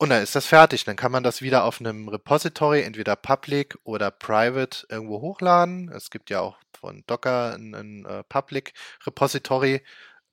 und 0.00 0.08
dann 0.08 0.22
ist 0.22 0.34
das 0.34 0.46
fertig. 0.46 0.84
Dann 0.84 0.96
kann 0.96 1.12
man 1.12 1.22
das 1.22 1.42
wieder 1.42 1.64
auf 1.64 1.78
einem 1.78 2.08
Repository, 2.08 2.82
entweder 2.82 3.16
public 3.16 3.76
oder 3.84 4.10
private, 4.10 4.86
irgendwo 4.88 5.20
hochladen. 5.20 5.90
Es 5.90 6.10
gibt 6.10 6.30
ja 6.30 6.40
auch 6.40 6.56
von 6.72 7.04
Docker 7.06 7.54
ein, 7.54 7.74
ein 7.74 8.06
uh, 8.06 8.22
Public 8.26 8.72
Repository. 9.06 9.82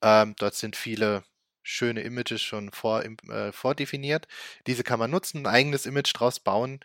Ähm, 0.02 0.36
dort 0.40 0.56
sind 0.56 0.78
viele 0.78 1.24
schöne 1.64 2.02
Images 2.02 2.42
schon 2.42 2.72
vor, 2.72 3.04
äh, 3.04 3.52
vordefiniert. 3.52 4.28
Diese 4.68 4.84
kann 4.84 5.00
man 5.00 5.12
nutzen, 5.12 5.40
ein 5.40 5.54
eigenes 5.54 5.86
Image 5.86 6.14
draus 6.16 6.40
bauen. 6.40 6.80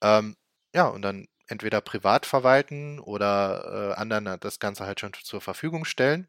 Ähm, 0.00 0.36
ja, 0.72 0.86
und 0.86 1.02
dann 1.02 1.26
entweder 1.48 1.80
privat 1.80 2.26
verwalten 2.26 3.00
oder 3.00 3.94
äh, 3.96 4.00
anderen 4.00 4.38
das 4.38 4.60
Ganze 4.60 4.86
halt 4.86 5.00
schon 5.00 5.12
zur 5.14 5.40
Verfügung 5.40 5.84
stellen. 5.84 6.28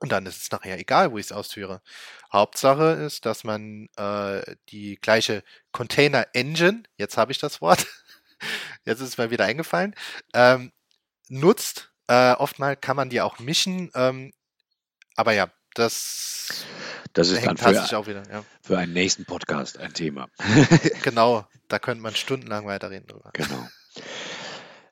Und 0.00 0.12
dann 0.12 0.26
ist 0.26 0.42
es 0.42 0.50
nachher 0.50 0.78
egal, 0.78 1.12
wo 1.12 1.18
ich 1.18 1.26
es 1.26 1.32
ausführe. 1.32 1.80
Hauptsache 2.32 2.92
ist, 3.04 3.26
dass 3.26 3.42
man 3.44 3.88
äh, 3.96 4.56
die 4.68 4.96
gleiche 5.00 5.42
Container 5.72 6.26
Engine, 6.34 6.84
jetzt 6.96 7.16
habe 7.16 7.32
ich 7.32 7.38
das 7.38 7.60
Wort, 7.60 7.86
jetzt 8.84 9.00
ist 9.00 9.08
es 9.08 9.18
mir 9.18 9.30
wieder 9.30 9.44
eingefallen, 9.44 9.94
ähm, 10.34 10.72
nutzt. 11.28 11.90
Äh, 12.06 12.32
oftmals 12.32 12.80
kann 12.80 12.96
man 12.96 13.10
die 13.10 13.20
auch 13.20 13.38
mischen. 13.38 13.90
Ähm, 13.94 14.32
aber 15.16 15.32
ja, 15.32 15.50
das, 15.74 16.64
das 17.12 17.30
ist 17.30 17.44
dann 17.44 17.56
für, 17.56 18.06
wieder, 18.06 18.22
ja. 18.30 18.44
für 18.62 18.78
einen 18.78 18.92
nächsten 18.92 19.24
Podcast 19.24 19.78
ein 19.78 19.92
Thema. 19.92 20.28
genau, 21.02 21.46
da 21.68 21.78
könnte 21.78 22.02
man 22.02 22.14
stundenlang 22.14 22.66
weiterreden 22.66 23.06
drüber. 23.06 23.30
Genau. 23.32 23.68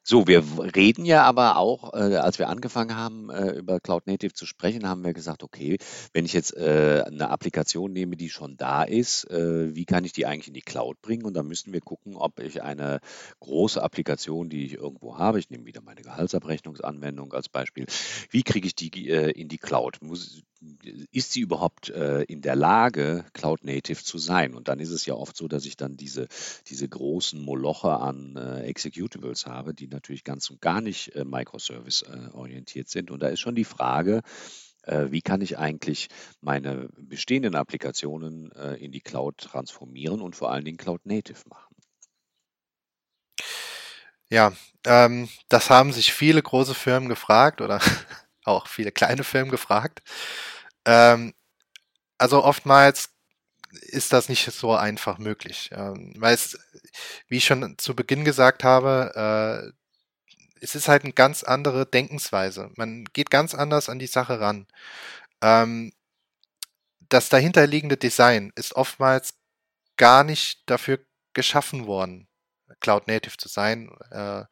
So, 0.09 0.29
wir 0.29 0.45
reden 0.77 1.05
ja 1.05 1.25
aber 1.25 1.57
auch, 1.57 1.93
äh, 1.93 2.15
als 2.15 2.39
wir 2.39 2.49
angefangen 2.49 2.95
haben, 2.95 3.29
äh, 3.29 3.51
über 3.59 3.81
Cloud 3.81 4.07
Native 4.07 4.35
zu 4.35 4.47
sprechen, 4.47 4.89
haben 4.89 5.03
wir 5.03 5.13
gesagt, 5.13 5.43
okay, 5.43 5.79
wenn 6.13 6.25
ich 6.25 6.33
jetzt 6.33 6.57
äh, 6.57 7.03
eine 7.05 7.29
Applikation 7.29 7.93
nehme, 7.93 8.17
die 8.17 8.31
schon 8.31 8.57
da 8.57 8.85
ist, 8.85 9.29
äh, 9.33 9.75
wie 9.75 9.85
kann 9.85 10.05
ich 10.05 10.13
die 10.13 10.25
eigentlich 10.25 10.47
in 10.47 10.55
die 10.55 10.63
Cloud 10.63 11.03
bringen? 11.03 11.25
Und 11.25 11.35
dann 11.35 11.49
müssen 11.49 11.73
wir 11.73 11.81
gucken, 11.81 12.15
ob 12.15 12.39
ich 12.39 12.63
eine 12.63 13.01
große 13.41 13.83
Applikation, 13.83 14.49
die 14.49 14.67
ich 14.67 14.75
irgendwo 14.75 15.19
habe, 15.19 15.41
ich 15.41 15.51
nehme 15.51 15.67
wieder 15.67 15.81
meine 15.81 16.03
Gehaltsabrechnungsanwendung 16.03 17.33
als 17.33 17.49
Beispiel, 17.49 17.87
wie 18.31 18.45
kriege 18.45 18.69
ich 18.69 18.77
die 18.77 19.09
äh, 19.09 19.33
in 19.33 19.49
die 19.49 19.59
Cloud? 19.59 19.99
Muss, 20.03 20.45
ist 21.13 21.33
sie 21.33 21.41
überhaupt 21.41 21.91
äh, 21.91 22.23
in 22.23 22.43
der 22.43 22.57
Lage, 22.57 23.25
Cloud 23.33 23.65
Native 23.65 24.03
zu 24.03 24.19
sein? 24.19 24.55
Und 24.55 24.69
dann 24.69 24.81
ist 24.81 24.91
es 24.91 25.07
ja 25.07 25.15
oft 25.15 25.37
so, 25.37 25.49
dass 25.49 25.65
ich 25.65 25.77
dann 25.77 25.97
diese, 25.97 26.29
diese 26.69 26.89
großen 26.89 27.41
Moloche 27.41 27.91
an 27.91 28.37
Executables 28.37 29.47
habe, 29.47 29.75
die 29.75 29.89
natürlich 29.89 30.25
ganz 30.25 30.51
und 30.51 30.61
gar 30.61 30.81
nicht 30.81 31.15
äh, 31.15 31.25
Microservice-orientiert 31.25 32.87
äh, 32.87 32.91
sind. 32.91 33.11
Und 33.11 33.23
da 33.23 33.29
ist 33.29 33.41
schon 33.41 33.55
die 33.55 33.65
Frage, 33.65 34.23
äh, 34.83 35.07
wie 35.11 35.23
kann 35.23 35.41
ich 35.41 35.59
eigentlich 35.59 36.09
meine 36.41 36.89
bestehenden 36.97 37.55
Applikationen 37.55 38.53
äh, 38.53 38.75
in 38.75 38.93
die 38.93 39.01
Cloud 39.01 39.39
transformieren 39.39 40.21
und 40.21 40.37
vor 40.37 40.51
allen 40.51 40.65
Dingen 40.65 40.79
Cloud 40.79 41.05
Native 41.05 41.41
machen? 41.49 41.77
Ja, 44.29 44.53
ähm, 44.85 45.29
das 45.49 45.71
haben 45.71 45.93
sich 45.93 46.13
viele 46.13 46.43
große 46.43 46.75
Firmen 46.75 47.09
gefragt 47.09 47.61
oder 47.61 47.81
auch 48.45 48.67
viele 48.67 48.93
kleine 48.93 49.25
Firmen 49.25 49.51
gefragt. 49.51 50.03
Ähm, 50.87 51.35
also 52.19 52.43
oftmals 52.45 53.11
ist 53.83 54.13
das 54.13 54.29
nicht 54.29 54.51
so 54.51 54.75
einfach 54.75 55.19
möglich, 55.19 55.71
ähm, 55.73 56.15
weil 56.17 56.35
es, 56.35 56.59
wie 57.29 57.37
ich 57.39 57.45
schon 57.45 57.77
zu 57.79 57.95
Beginn 57.95 58.25
gesagt 58.25 58.65
habe, 58.65 59.73
äh, 59.75 59.77
es 60.61 60.75
ist 60.75 60.89
halt 60.89 61.05
eine 61.05 61.13
ganz 61.13 61.43
andere 61.43 61.87
Denkensweise. 61.87 62.71
Man 62.77 63.05
geht 63.13 63.31
ganz 63.31 63.55
anders 63.55 63.89
an 63.89 63.99
die 63.99 64.07
Sache 64.07 64.41
ran. 64.41 64.67
Ähm, 65.43 65.93
das 67.09 67.29
dahinterliegende 67.29 67.97
Design 67.97 68.53
ist 68.57 68.75
oftmals 68.75 69.35
gar 69.97 70.25
nicht 70.25 70.63
dafür 70.67 71.01
geschaffen 71.35 71.87
worden, 71.87 72.29
Cloud 72.81 73.07
Native 73.09 73.37
zu 73.37 73.49
sein, 73.49 73.91
äh, 74.11 74.45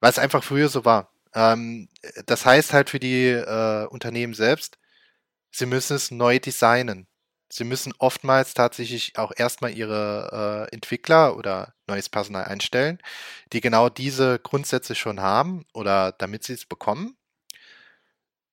weil 0.00 0.10
es 0.10 0.18
einfach 0.18 0.44
früher 0.44 0.68
so 0.68 0.84
war. 0.84 1.12
Ähm, 1.34 1.88
das 2.26 2.46
heißt 2.46 2.72
halt 2.72 2.90
für 2.90 3.00
die 3.00 3.26
äh, 3.26 3.86
Unternehmen 3.86 4.34
selbst, 4.34 4.78
sie 5.50 5.66
müssen 5.66 5.96
es 5.96 6.10
neu 6.10 6.38
designen. 6.38 7.06
Sie 7.50 7.64
müssen 7.64 7.94
oftmals 7.98 8.52
tatsächlich 8.54 9.16
auch 9.16 9.32
erstmal 9.34 9.72
ihre 9.72 10.66
äh, 10.70 10.74
Entwickler 10.74 11.36
oder 11.36 11.74
neues 11.86 12.08
Personal 12.10 12.44
einstellen, 12.44 12.98
die 13.52 13.60
genau 13.62 13.88
diese 13.88 14.38
Grundsätze 14.38 14.94
schon 14.94 15.20
haben 15.20 15.64
oder 15.72 16.12
damit 16.12 16.44
sie 16.44 16.52
es 16.52 16.66
bekommen. 16.66 17.16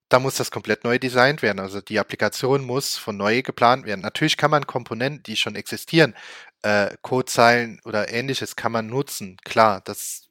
Da 0.10 0.20
muss 0.20 0.36
das 0.36 0.52
komplett 0.52 0.84
neu 0.84 1.00
designt 1.00 1.42
werden. 1.42 1.60
Also 1.60 1.82
die 1.82 2.00
Applikation 2.00 2.64
muss 2.64 2.96
von 2.96 3.18
neu 3.18 3.42
geplant 3.42 3.86
werden. 3.86 4.02
Natürlich 4.02 4.38
kann 4.38 4.52
man 4.52 4.68
Komponenten, 4.68 5.24
die 5.24 5.36
schon 5.36 5.56
existieren, 5.56 6.16
äh, 6.62 6.96
Codezeilen 7.02 7.82
oder 7.86 8.10
ähnliches 8.14 8.56
kann 8.56 8.72
man 8.72 8.88
nutzen. 8.88 9.38
Klar, 9.44 9.82
das 9.82 10.30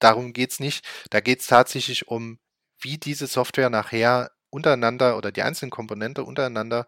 darum 0.00 0.32
geht's 0.32 0.58
nicht. 0.60 0.84
Da 1.10 1.20
geht's 1.20 1.46
tatsächlich 1.46 2.08
um, 2.08 2.38
wie 2.80 2.98
diese 2.98 3.26
Software 3.26 3.70
nachher 3.70 4.30
untereinander 4.50 5.16
oder 5.16 5.32
die 5.32 5.42
einzelnen 5.42 5.70
Komponente 5.70 6.24
untereinander 6.24 6.86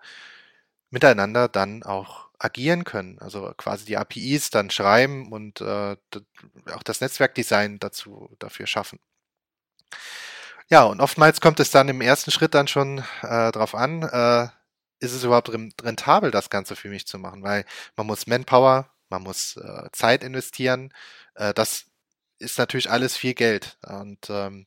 miteinander 0.91 1.49
dann 1.49 1.83
auch 1.83 2.29
agieren 2.39 2.85
können. 2.85 3.19
Also 3.19 3.53
quasi 3.57 3.85
die 3.87 3.97
APIs 3.97 4.51
dann 4.51 4.71
schreiben 4.71 5.33
und 5.33 5.61
äh, 5.61 5.97
auch 6.73 6.83
das 6.85 7.01
Netzwerkdesign 7.01 7.79
dazu 7.79 8.35
dafür 8.39 8.67
schaffen. 8.67 8.99
Ja, 10.69 10.85
und 10.85 11.01
oftmals 11.01 11.41
kommt 11.41 11.61
es 11.61 11.71
dann 11.71 11.89
im 11.89 12.01
ersten 12.01 12.31
Schritt 12.31 12.55
dann 12.55 12.69
schon 12.69 12.99
äh, 13.23 13.53
darauf 13.53 13.75
an, 13.75 14.03
äh, 14.03 14.49
ist 15.01 15.13
es 15.13 15.25
überhaupt 15.25 15.51
rentabel, 15.51 16.31
das 16.31 16.49
Ganze 16.51 16.77
für 16.77 16.89
mich 16.89 17.07
zu 17.07 17.19
machen, 17.19 17.43
weil 17.43 17.65
man 17.97 18.07
muss 18.07 18.27
Manpower, 18.27 18.89
man 19.09 19.23
muss 19.23 19.57
äh, 19.57 19.89
Zeit 19.93 20.23
investieren. 20.23 20.93
Äh, 21.35 21.53
das 21.55 21.87
ist 22.39 22.59
natürlich 22.59 22.91
alles 22.91 23.17
viel 23.17 23.35
Geld. 23.35 23.79
Und 23.87 24.31
ähm, 24.31 24.67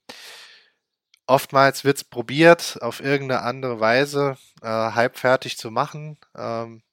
oftmals 1.28 1.84
wird 1.84 1.98
es 1.98 2.04
probiert, 2.04 2.78
auf 2.82 3.00
irgendeine 3.00 3.42
andere 3.42 3.80
Weise 3.80 4.38
äh, 4.62 4.68
halbfertig 4.68 5.58
zu 5.58 5.72
machen. 5.72 6.18
Ähm, 6.36 6.84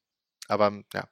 aber 0.48 0.82
ja, 0.92 1.08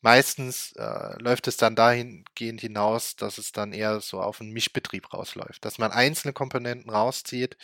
meistens 0.00 0.72
äh, 0.72 1.20
läuft 1.22 1.48
es 1.48 1.56
dann 1.56 1.76
dahingehend 1.76 2.60
hinaus, 2.60 3.16
dass 3.16 3.38
es 3.38 3.52
dann 3.52 3.72
eher 3.72 4.00
so 4.00 4.20
auf 4.20 4.40
einen 4.40 4.52
Mischbetrieb 4.52 5.12
rausläuft, 5.12 5.64
dass 5.64 5.78
man 5.78 5.92
einzelne 5.92 6.32
Komponenten 6.32 6.90
rauszieht, 6.90 7.56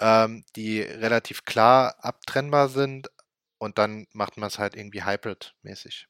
ähm, 0.00 0.44
die 0.56 0.80
relativ 0.80 1.44
klar 1.44 1.96
abtrennbar 2.00 2.68
sind 2.68 3.10
und 3.58 3.78
dann 3.78 4.06
macht 4.12 4.36
man 4.36 4.48
es 4.48 4.58
halt 4.58 4.76
irgendwie 4.76 5.02
hybrid-mäßig. 5.02 6.06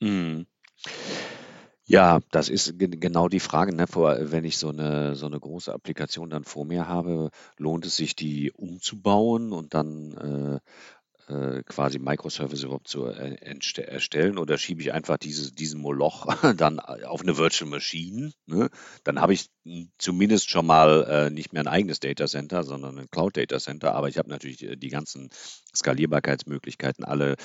Mhm. 0.00 0.46
Ja, 1.90 2.20
das 2.32 2.50
ist 2.50 2.74
genau 2.78 3.28
die 3.30 3.40
Frage, 3.40 3.74
ne? 3.74 3.86
Vor 3.86 4.14
wenn 4.20 4.44
ich 4.44 4.58
so 4.58 4.68
eine 4.68 5.14
so 5.14 5.24
eine 5.24 5.40
große 5.40 5.72
Applikation 5.72 6.28
dann 6.28 6.44
vor 6.44 6.66
mir 6.66 6.86
habe, 6.86 7.30
lohnt 7.56 7.86
es 7.86 7.96
sich, 7.96 8.14
die 8.14 8.52
umzubauen 8.52 9.54
und 9.54 9.72
dann, 9.72 10.12
äh 10.18 10.60
äh, 11.28 11.62
quasi 11.64 11.98
Microservice 11.98 12.62
überhaupt 12.62 12.88
zu 12.88 13.06
äh, 13.06 13.36
erstellen 13.82 14.38
oder 14.38 14.58
schiebe 14.58 14.80
ich 14.80 14.92
einfach 14.92 15.18
diese, 15.18 15.52
diesen 15.52 15.80
Moloch 15.80 16.26
dann 16.56 16.80
auf 16.80 17.22
eine 17.22 17.36
Virtual 17.36 17.70
Machine? 17.70 18.32
Ne? 18.46 18.70
Dann 19.04 19.20
habe 19.20 19.34
ich 19.34 19.50
zumindest 19.98 20.50
schon 20.50 20.66
mal 20.66 21.04
äh, 21.04 21.30
nicht 21.30 21.52
mehr 21.52 21.62
ein 21.62 21.68
eigenes 21.68 22.00
Data 22.00 22.26
Center, 22.26 22.64
sondern 22.64 22.98
ein 22.98 23.10
Cloud 23.10 23.36
Data 23.36 23.58
Center, 23.58 23.94
aber 23.94 24.08
ich 24.08 24.18
habe 24.18 24.30
natürlich 24.30 24.62
äh, 24.62 24.76
die 24.76 24.88
ganzen 24.88 25.28
Skalierbarkeitsmöglichkeiten 25.74 27.04
alle 27.04 27.36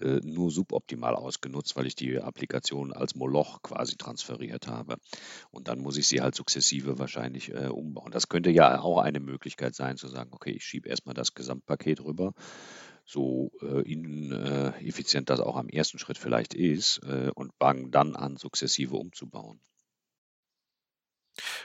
äh, 0.00 0.20
nur 0.22 0.50
suboptimal 0.50 1.14
ausgenutzt, 1.14 1.76
weil 1.76 1.86
ich 1.86 1.94
die 1.94 2.18
Applikation 2.20 2.92
als 2.92 3.14
Moloch 3.14 3.62
quasi 3.62 3.96
transferiert 3.96 4.66
habe. 4.66 4.96
Und 5.50 5.68
dann 5.68 5.78
muss 5.78 5.96
ich 5.96 6.08
sie 6.08 6.20
halt 6.20 6.34
sukzessive 6.34 6.98
wahrscheinlich 6.98 7.52
äh, 7.52 7.68
umbauen. 7.68 8.10
Das 8.10 8.28
könnte 8.28 8.50
ja 8.50 8.80
auch 8.80 8.98
eine 8.98 9.20
Möglichkeit 9.20 9.74
sein, 9.74 9.96
zu 9.96 10.08
sagen, 10.08 10.30
okay, 10.32 10.50
ich 10.50 10.64
schiebe 10.64 10.88
erstmal 10.88 11.14
das 11.14 11.34
Gesamtpaket 11.34 12.04
rüber 12.04 12.34
so 13.08 13.50
äh, 13.62 13.90
ineffizient 13.90 15.30
das 15.30 15.40
auch 15.40 15.56
am 15.56 15.70
ersten 15.70 15.98
Schritt 15.98 16.18
vielleicht 16.18 16.52
ist, 16.52 17.00
äh, 17.04 17.30
und 17.34 17.52
fangen 17.58 17.90
dann 17.90 18.14
an, 18.14 18.36
sukzessive 18.36 18.96
umzubauen. 18.96 19.60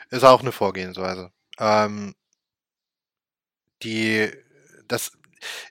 Ist 0.10 0.24
auch 0.24 0.40
eine 0.40 0.54
Vorgehensweise. 0.54 1.32
Ähm, 1.60 2.16
die, 3.84 4.32
das 4.88 5.12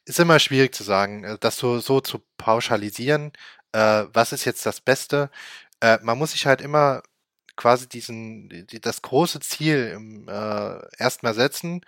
ist 0.05 0.21
immer 0.21 0.39
schwierig 0.39 0.75
zu 0.75 0.83
sagen, 0.83 1.25
äh, 1.25 1.39
das 1.41 1.57
so, 1.57 1.81
so 1.81 2.03
zu 2.03 2.23
pauschalisieren. 2.37 3.33
Äh, 3.73 4.05
was 4.13 4.33
ist 4.33 4.45
jetzt 4.45 4.67
das 4.67 4.83
Beste? 4.83 5.31
Äh, 5.81 5.99
man 6.03 6.19
muss 6.19 6.33
sich 6.33 6.45
halt 6.45 6.61
immer 6.61 7.03
quasi 7.57 7.89
diesen, 7.89 8.49
die, 8.67 8.81
das 8.81 9.01
große 9.01 9.41
Ziel 9.41 10.27
äh, 10.29 11.03
erstmal 11.03 11.33
setzen. 11.33 11.81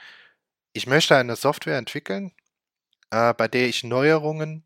Ich 0.73 0.87
möchte 0.87 1.17
eine 1.17 1.37
Software 1.37 1.77
entwickeln, 1.79 2.33
äh, 3.11 3.35
bei 3.35 3.49
der 3.49 3.69
ich 3.69 3.85
Neuerungen 3.85 4.65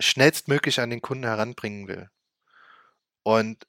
schnellstmöglich 0.00 0.80
an 0.80 0.90
den 0.90 1.02
Kunden 1.02 1.24
heranbringen 1.24 1.88
will. 1.88 2.10
Und 3.22 3.66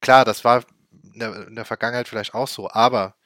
klar, 0.00 0.24
das 0.24 0.44
war 0.44 0.64
in 1.14 1.20
der, 1.20 1.48
in 1.48 1.56
der 1.56 1.64
Vergangenheit 1.64 2.08
vielleicht 2.08 2.34
auch 2.34 2.48
so, 2.48 2.70
aber 2.70 3.16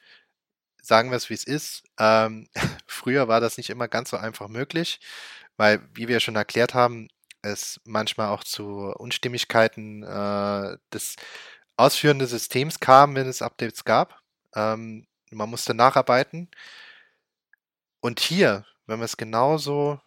sagen 0.81 1.09
wir 1.09 1.17
es 1.17 1.29
wie 1.29 1.33
es 1.33 1.45
ist, 1.45 1.83
ähm, 1.99 2.47
früher 2.87 3.27
war 3.27 3.41
das 3.41 3.57
nicht 3.57 3.69
immer 3.69 3.87
ganz 3.87 4.11
so 4.11 4.17
einfach 4.17 4.47
möglich, 4.47 4.99
weil, 5.57 5.81
wie 5.93 6.07
wir 6.07 6.19
schon 6.19 6.35
erklärt 6.35 6.73
haben, 6.73 7.09
es 7.41 7.79
manchmal 7.85 8.29
auch 8.29 8.43
zu 8.43 8.93
Unstimmigkeiten 8.97 10.03
äh, 10.03 10.77
des 10.93 11.15
ausführenden 11.77 12.27
Systems 12.27 12.79
kam, 12.79 13.15
wenn 13.15 13.27
es 13.27 13.41
Updates 13.41 13.83
gab. 13.83 14.19
Ähm, 14.55 15.07
man 15.31 15.49
musste 15.49 15.73
nacharbeiten. 15.73 16.49
Und 18.05 18.19
hier, 18.19 18.67
wenn 18.85 18.99
man 18.99 19.05
es 19.05 19.17
genauso 19.17 19.99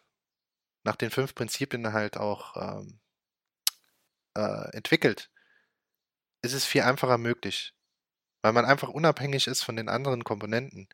nach 0.84 0.94
den 0.94 1.10
fünf 1.10 1.34
Prinzipien 1.34 1.92
halt 1.92 2.16
auch 2.16 2.56
ähm, 2.56 3.00
äh, 4.36 4.70
entwickelt, 4.76 5.32
ist 6.40 6.52
es 6.52 6.64
viel 6.64 6.82
einfacher 6.82 7.18
möglich, 7.18 7.74
weil 8.40 8.52
man 8.52 8.66
einfach 8.66 8.88
unabhängig 8.88 9.48
ist 9.48 9.64
von 9.64 9.74
den 9.74 9.88
anderen 9.88 10.22
Komponenten. 10.22 10.88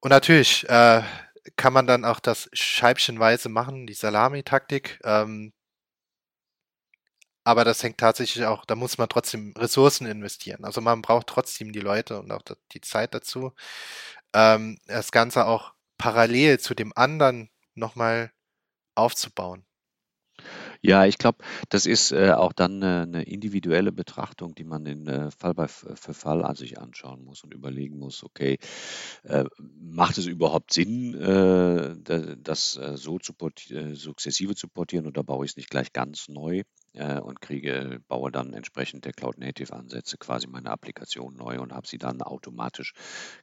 Und 0.00 0.10
natürlich 0.10 0.68
äh, 0.68 1.04
kann 1.54 1.72
man 1.72 1.86
dann 1.86 2.04
auch 2.04 2.18
das 2.18 2.50
scheibchenweise 2.52 3.48
machen, 3.48 3.86
die 3.86 3.94
Salami-Taktik. 3.94 4.98
Ähm, 5.04 5.52
aber 7.44 7.64
das 7.64 7.84
hängt 7.84 7.98
tatsächlich 7.98 8.46
auch, 8.46 8.64
da 8.64 8.74
muss 8.74 8.98
man 8.98 9.08
trotzdem 9.08 9.54
Ressourcen 9.56 10.08
investieren. 10.08 10.64
Also 10.64 10.80
man 10.80 11.02
braucht 11.02 11.28
trotzdem 11.28 11.70
die 11.70 11.78
Leute 11.78 12.18
und 12.18 12.32
auch 12.32 12.42
die 12.72 12.80
Zeit 12.80 13.14
dazu 13.14 13.54
ähm, 14.36 14.78
das 14.86 15.12
Ganze 15.12 15.46
auch 15.46 15.72
parallel 15.98 16.60
zu 16.60 16.74
dem 16.74 16.92
anderen 16.94 17.50
nochmal 17.74 18.30
aufzubauen. 18.94 19.64
Ja, 20.82 21.04
ich 21.06 21.18
glaube, 21.18 21.38
das 21.68 21.86
ist 21.86 22.12
äh, 22.12 22.32
auch 22.32 22.52
dann 22.52 22.82
eine, 22.82 23.02
eine 23.02 23.22
individuelle 23.24 23.92
Betrachtung, 23.92 24.54
die 24.54 24.64
man 24.64 24.86
in 24.86 25.06
äh, 25.06 25.30
Fall 25.30 25.54
bei 25.54 25.68
für 25.68 26.14
Fall 26.14 26.44
an 26.44 26.56
sich 26.56 26.78
anschauen 26.78 27.24
muss 27.24 27.42
und 27.44 27.52
überlegen 27.54 27.98
muss, 27.98 28.22
okay, 28.24 28.58
äh, 29.24 29.44
macht 29.58 30.18
es 30.18 30.26
überhaupt 30.26 30.72
Sinn, 30.72 31.14
äh, 31.14 31.96
das 32.38 32.76
äh, 32.76 32.96
so 32.96 33.18
zu 33.18 33.32
äh, 33.70 33.94
sukzessive 33.94 34.54
zu 34.54 34.68
portieren 34.68 35.06
oder 35.06 35.22
baue 35.24 35.44
ich 35.44 35.52
es 35.52 35.56
nicht 35.56 35.70
gleich 35.70 35.92
ganz 35.92 36.28
neu? 36.28 36.62
äh, 36.94 37.20
und 37.20 37.40
kriege, 37.42 38.00
baue 38.08 38.30
dann 38.32 38.52
entsprechend 38.54 39.04
der 39.04 39.12
Cloud 39.12 39.38
Native 39.38 39.72
Ansätze 39.74 40.16
quasi 40.18 40.46
meine 40.46 40.70
Applikation 40.70 41.36
neu 41.36 41.60
und 41.60 41.72
habe 41.72 41.86
sie 41.86 41.98
dann 41.98 42.22
automatisch 42.22 42.94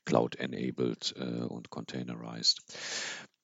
Cloud 0.05 0.35
enabled 0.35 1.13
äh, 1.17 1.43
und 1.43 1.69
containerized. 1.69 2.61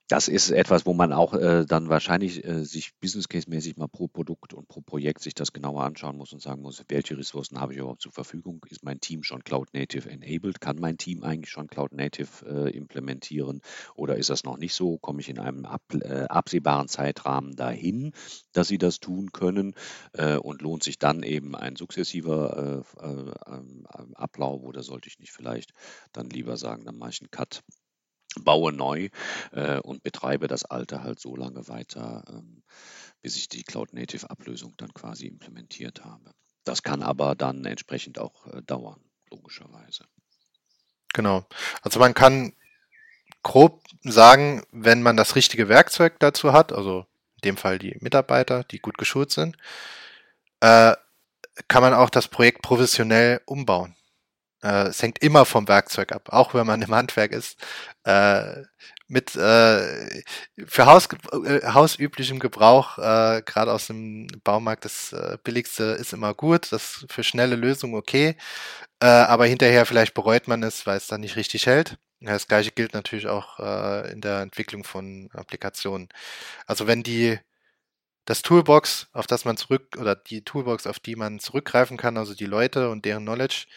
Das 0.09 0.27
ist 0.27 0.49
etwas, 0.49 0.87
wo 0.87 0.95
man 0.95 1.13
auch 1.13 1.35
äh, 1.35 1.65
dann 1.67 1.87
wahrscheinlich 1.87 2.43
äh, 2.43 2.65
sich 2.65 2.95
Business 2.99 3.29
Case 3.29 3.47
mäßig 3.47 3.77
mal 3.77 3.87
pro 3.87 4.07
Produkt 4.07 4.55
und 4.55 4.67
pro 4.67 4.81
Projekt 4.81 5.21
sich 5.21 5.35
das 5.35 5.53
genauer 5.53 5.83
anschauen 5.83 6.17
muss 6.17 6.33
und 6.33 6.41
sagen 6.41 6.63
muss, 6.63 6.83
welche 6.87 7.15
Ressourcen 7.15 7.61
habe 7.61 7.73
ich 7.73 7.79
überhaupt 7.79 8.01
zur 8.01 8.11
Verfügung? 8.11 8.65
Ist 8.71 8.83
mein 8.83 8.99
Team 8.99 9.21
schon 9.21 9.43
Cloud 9.43 9.71
Native 9.75 10.09
enabled? 10.09 10.61
Kann 10.61 10.79
mein 10.79 10.97
Team 10.97 11.23
eigentlich 11.23 11.51
schon 11.51 11.67
Cloud 11.67 11.91
Native 11.93 12.43
äh, 12.43 12.75
implementieren? 12.75 13.61
Oder 13.93 14.15
ist 14.15 14.31
das 14.31 14.43
noch 14.43 14.57
nicht 14.57 14.73
so? 14.73 14.97
Komme 14.97 15.21
ich 15.21 15.29
in 15.29 15.37
einem 15.37 15.65
ab, 15.65 15.83
äh, 15.93 16.23
absehbaren 16.23 16.87
Zeitrahmen 16.87 17.55
dahin, 17.55 18.13
dass 18.51 18.67
sie 18.67 18.79
das 18.79 18.99
tun 18.99 19.31
können? 19.31 19.75
Äh, 20.13 20.37
und 20.37 20.63
lohnt 20.63 20.81
sich 20.81 20.97
dann 20.97 21.21
eben 21.21 21.55
ein 21.55 21.75
sukzessiver 21.75 22.83
äh, 22.99 23.53
ähm, 23.53 23.85
Ablauf 24.15 24.63
oder 24.63 24.81
sollte 24.81 25.07
ich 25.07 25.19
nicht 25.19 25.33
vielleicht 25.33 25.71
dann 26.13 26.31
lieber 26.31 26.57
sagen, 26.57 26.85
dann 26.85 26.97
mache 26.97 27.11
ich 27.11 27.21
einen 27.21 27.29
Cut 27.29 27.61
baue 28.39 28.71
neu 28.71 29.09
äh, 29.51 29.79
und 29.79 30.03
betreibe 30.03 30.47
das 30.47 30.65
alte 30.65 31.03
halt 31.03 31.19
so 31.19 31.35
lange 31.35 31.67
weiter, 31.67 32.23
ähm, 32.29 32.63
bis 33.21 33.35
ich 33.35 33.49
die 33.49 33.63
Cloud 33.63 33.93
Native 33.93 34.29
Ablösung 34.29 34.73
dann 34.77 34.93
quasi 34.93 35.27
implementiert 35.27 36.03
habe. 36.05 36.31
Das 36.63 36.83
kann 36.83 37.01
aber 37.01 37.35
dann 37.35 37.65
entsprechend 37.65 38.19
auch 38.19 38.45
äh, 38.47 38.61
dauern, 38.61 39.01
logischerweise. 39.31 40.05
Genau. 41.13 41.45
Also 41.81 41.99
man 41.99 42.13
kann 42.13 42.53
grob 43.41 43.83
sagen, 44.03 44.63
wenn 44.71 45.01
man 45.01 45.17
das 45.17 45.35
richtige 45.35 45.69
Werkzeug 45.69 46.19
dazu 46.19 46.53
hat, 46.53 46.71
also 46.71 47.05
in 47.41 47.41
dem 47.45 47.57
Fall 47.57 47.79
die 47.79 47.97
Mitarbeiter, 48.01 48.63
die 48.63 48.79
gut 48.79 48.97
geschult 48.97 49.31
sind, 49.31 49.57
äh, 50.59 50.95
kann 51.67 51.81
man 51.81 51.93
auch 51.93 52.09
das 52.09 52.27
Projekt 52.27 52.61
professionell 52.61 53.41
umbauen. 53.45 53.95
Äh, 54.63 54.87
es 54.87 55.01
hängt 55.01 55.19
immer 55.19 55.45
vom 55.45 55.67
Werkzeug 55.67 56.11
ab, 56.11 56.29
auch 56.31 56.53
wenn 56.53 56.67
man 56.67 56.81
im 56.81 56.93
Handwerk 56.93 57.31
ist. 57.31 57.57
Äh, 58.03 58.63
mit 59.07 59.35
äh, 59.35 60.21
für 60.67 60.85
Haus, 60.85 61.07
äh, 61.45 61.61
hausüblichem 61.73 62.39
Gebrauch, 62.39 62.97
äh, 62.99 63.41
gerade 63.43 63.73
aus 63.73 63.87
dem 63.87 64.27
Baumarkt, 64.43 64.85
das 64.85 65.13
äh, 65.13 65.37
billigste 65.43 65.83
ist 65.83 66.13
immer 66.13 66.33
gut, 66.35 66.71
das 66.71 67.05
für 67.09 67.23
schnelle 67.23 67.55
Lösungen 67.55 67.95
okay, 67.95 68.35
aber 69.01 69.45
hinterher 69.45 69.85
vielleicht 69.85 70.13
bereut 70.13 70.47
man 70.49 70.61
es, 70.63 70.85
weil 70.85 70.97
es 70.97 71.07
dann 71.07 71.21
nicht 71.21 71.37
richtig 71.37 71.67
hält. 71.67 71.97
Das 72.19 72.47
gleiche 72.49 72.71
gilt 72.71 72.93
natürlich 72.93 73.27
auch 73.27 73.59
in 74.09 74.19
der 74.21 74.41
Entwicklung 74.41 74.83
von 74.83 75.29
Applikationen. 75.33 76.09
Also 76.67 76.85
wenn 76.87 77.03
die 77.03 77.39
das 78.25 78.41
Toolbox, 78.43 79.07
auf 79.13 79.27
das 79.27 79.45
man 79.45 79.57
zurück 79.57 79.95
oder 79.97 80.15
die 80.15 80.43
Toolbox, 80.43 80.87
auf 80.87 80.99
die 80.99 81.15
man 81.15 81.39
zurückgreifen 81.39 81.97
kann, 81.97 82.17
also 82.17 82.35
die 82.35 82.45
Leute 82.45 82.89
und 82.89 83.05
deren 83.05 83.23
Knowledge 83.23 83.67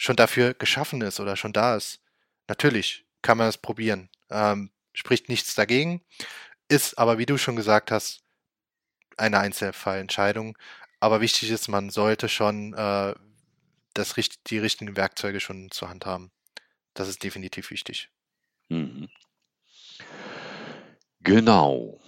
schon 0.00 0.16
dafür 0.16 0.54
geschaffen 0.54 1.02
ist 1.02 1.20
oder 1.20 1.36
schon 1.36 1.52
da 1.52 1.76
ist. 1.76 2.00
Natürlich 2.48 3.04
kann 3.20 3.36
man 3.36 3.48
es 3.48 3.58
probieren. 3.58 4.08
Ähm, 4.30 4.70
spricht 4.94 5.28
nichts 5.28 5.54
dagegen, 5.54 6.00
ist 6.68 6.96
aber, 6.96 7.18
wie 7.18 7.26
du 7.26 7.36
schon 7.36 7.54
gesagt 7.54 7.90
hast, 7.90 8.22
eine 9.18 9.38
Einzelfallentscheidung. 9.38 10.56
Aber 11.00 11.20
wichtig 11.20 11.50
ist, 11.50 11.68
man 11.68 11.90
sollte 11.90 12.30
schon 12.30 12.72
äh, 12.72 13.14
das, 13.92 14.14
die 14.46 14.58
richtigen 14.58 14.96
Werkzeuge 14.96 15.38
schon 15.38 15.70
zur 15.70 15.90
Hand 15.90 16.06
haben. 16.06 16.30
Das 16.94 17.06
ist 17.06 17.22
definitiv 17.22 17.70
wichtig. 17.70 18.08
Mhm. 18.70 19.10
Genau. 21.20 22.00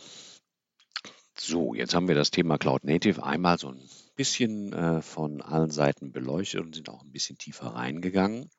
So, 1.36 1.74
jetzt 1.74 1.94
haben 1.94 2.08
wir 2.08 2.14
das 2.14 2.30
Thema 2.30 2.56
Cloud 2.56 2.84
Native 2.84 3.22
einmal 3.22 3.58
so 3.58 3.68
ein 3.68 3.86
bisschen 4.14 4.72
äh, 4.72 5.02
von 5.02 5.40
allen 5.40 5.70
Seiten 5.70 6.12
beleuchtet 6.12 6.60
und 6.60 6.74
sind 6.74 6.88
auch 6.88 7.02
ein 7.02 7.12
bisschen 7.12 7.38
tiefer 7.38 7.68
reingegangen. 7.68 8.50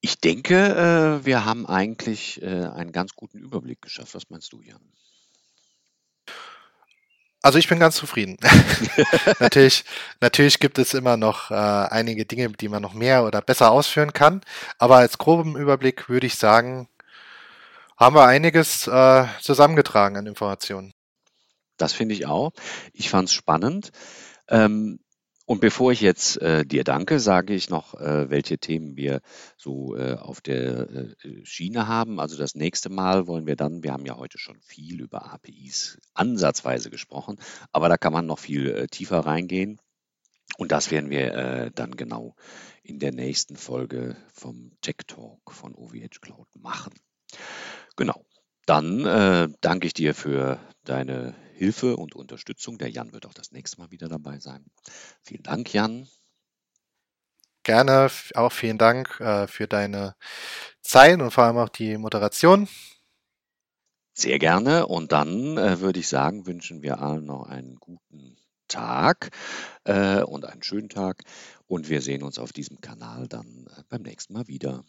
Ich 0.00 0.18
denke, 0.18 0.56
äh, 0.56 1.24
wir 1.24 1.44
haben 1.44 1.66
eigentlich 1.66 2.42
äh, 2.42 2.46
einen 2.46 2.92
ganz 2.92 3.14
guten 3.14 3.38
Überblick 3.38 3.80
geschafft. 3.82 4.14
Was 4.14 4.30
meinst 4.30 4.52
du, 4.52 4.60
Jan? 4.60 4.80
Also 7.42 7.58
ich 7.58 7.68
bin 7.68 7.80
ganz 7.80 7.96
zufrieden. 7.96 8.36
natürlich, 9.40 9.84
natürlich 10.20 10.60
gibt 10.60 10.78
es 10.78 10.94
immer 10.94 11.16
noch 11.16 11.50
äh, 11.50 11.54
einige 11.54 12.24
Dinge, 12.24 12.50
die 12.50 12.68
man 12.68 12.82
noch 12.82 12.94
mehr 12.94 13.24
oder 13.24 13.42
besser 13.42 13.72
ausführen 13.72 14.12
kann. 14.12 14.42
Aber 14.78 14.96
als 14.96 15.18
groben 15.18 15.56
Überblick 15.56 16.08
würde 16.08 16.26
ich 16.26 16.36
sagen, 16.36 16.88
haben 17.96 18.14
wir 18.16 18.26
einiges 18.26 18.86
äh, 18.86 19.26
zusammengetragen 19.40 20.16
an 20.16 20.26
Informationen. 20.26 20.92
Das 21.82 21.92
finde 21.92 22.14
ich 22.14 22.26
auch. 22.26 22.52
Ich 22.92 23.10
fand 23.10 23.28
es 23.28 23.34
spannend. 23.34 23.90
Ähm, 24.48 25.00
und 25.46 25.60
bevor 25.60 25.90
ich 25.90 26.00
jetzt 26.00 26.40
äh, 26.40 26.64
dir 26.64 26.84
danke, 26.84 27.18
sage 27.18 27.54
ich 27.54 27.70
noch, 27.70 27.94
äh, 27.94 28.30
welche 28.30 28.56
Themen 28.58 28.96
wir 28.96 29.20
so 29.56 29.96
äh, 29.96 30.14
auf 30.14 30.40
der 30.40 30.88
äh, 30.88 31.44
Schiene 31.44 31.88
haben. 31.88 32.20
Also 32.20 32.38
das 32.38 32.54
nächste 32.54 32.88
Mal 32.88 33.26
wollen 33.26 33.48
wir 33.48 33.56
dann, 33.56 33.82
wir 33.82 33.92
haben 33.92 34.06
ja 34.06 34.16
heute 34.16 34.38
schon 34.38 34.60
viel 34.60 35.00
über 35.00 35.32
APIs 35.32 35.98
ansatzweise 36.14 36.88
gesprochen, 36.88 37.40
aber 37.72 37.88
da 37.88 37.96
kann 37.96 38.12
man 38.12 38.26
noch 38.26 38.38
viel 38.38 38.70
äh, 38.70 38.86
tiefer 38.86 39.18
reingehen. 39.18 39.80
Und 40.58 40.70
das 40.70 40.92
werden 40.92 41.10
wir 41.10 41.34
äh, 41.34 41.70
dann 41.74 41.96
genau 41.96 42.36
in 42.84 43.00
der 43.00 43.10
nächsten 43.10 43.56
Folge 43.56 44.16
vom 44.32 44.70
Tech 44.82 44.98
Talk 45.08 45.50
von 45.50 45.74
OVH 45.74 46.20
Cloud 46.20 46.46
machen. 46.54 46.94
Genau. 47.96 48.24
Dann 48.66 49.56
danke 49.60 49.88
ich 49.88 49.92
dir 49.92 50.14
für 50.14 50.60
deine 50.84 51.34
Hilfe 51.52 51.96
und 51.96 52.14
Unterstützung. 52.14 52.78
Der 52.78 52.90
Jan 52.90 53.12
wird 53.12 53.26
auch 53.26 53.34
das 53.34 53.52
nächste 53.52 53.78
Mal 53.78 53.90
wieder 53.90 54.08
dabei 54.08 54.38
sein. 54.38 54.64
Vielen 55.22 55.42
Dank, 55.42 55.72
Jan. 55.72 56.08
Gerne, 57.64 58.10
auch 58.34 58.52
vielen 58.52 58.78
Dank 58.78 59.20
äh, 59.20 59.46
für 59.46 59.68
deine 59.68 60.16
Zeit 60.80 61.20
und 61.20 61.30
vor 61.30 61.44
allem 61.44 61.58
auch 61.58 61.68
die 61.68 61.96
Moderation. 61.96 62.68
Sehr 64.14 64.38
gerne. 64.38 64.86
Und 64.86 65.12
dann 65.12 65.56
äh, 65.56 65.80
würde 65.80 66.00
ich 66.00 66.08
sagen, 66.08 66.46
wünschen 66.46 66.82
wir 66.82 67.00
allen 67.00 67.24
noch 67.24 67.46
einen 67.48 67.76
guten 67.76 68.36
Tag 68.68 69.30
äh, 69.84 70.22
und 70.22 70.44
einen 70.44 70.62
schönen 70.62 70.88
Tag. 70.88 71.22
Und 71.66 71.88
wir 71.88 72.02
sehen 72.02 72.22
uns 72.22 72.38
auf 72.38 72.52
diesem 72.52 72.80
Kanal 72.80 73.28
dann 73.28 73.68
beim 73.88 74.02
nächsten 74.02 74.32
Mal 74.34 74.48
wieder. 74.48 74.84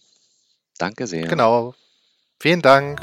Danke 0.78 1.08
sehr. 1.08 1.28
Genau. 1.28 1.76
Vielen 2.40 2.62
Dank. 2.62 3.00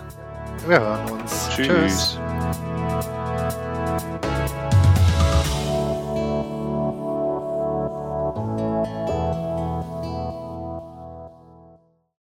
Wir 0.66 0.80
hören 0.80 1.11
uns. 1.12 1.48
Tschüss. 1.54 1.66
Tschüss. 1.66 2.89
Thank 3.31 4.24
you. 4.24 4.30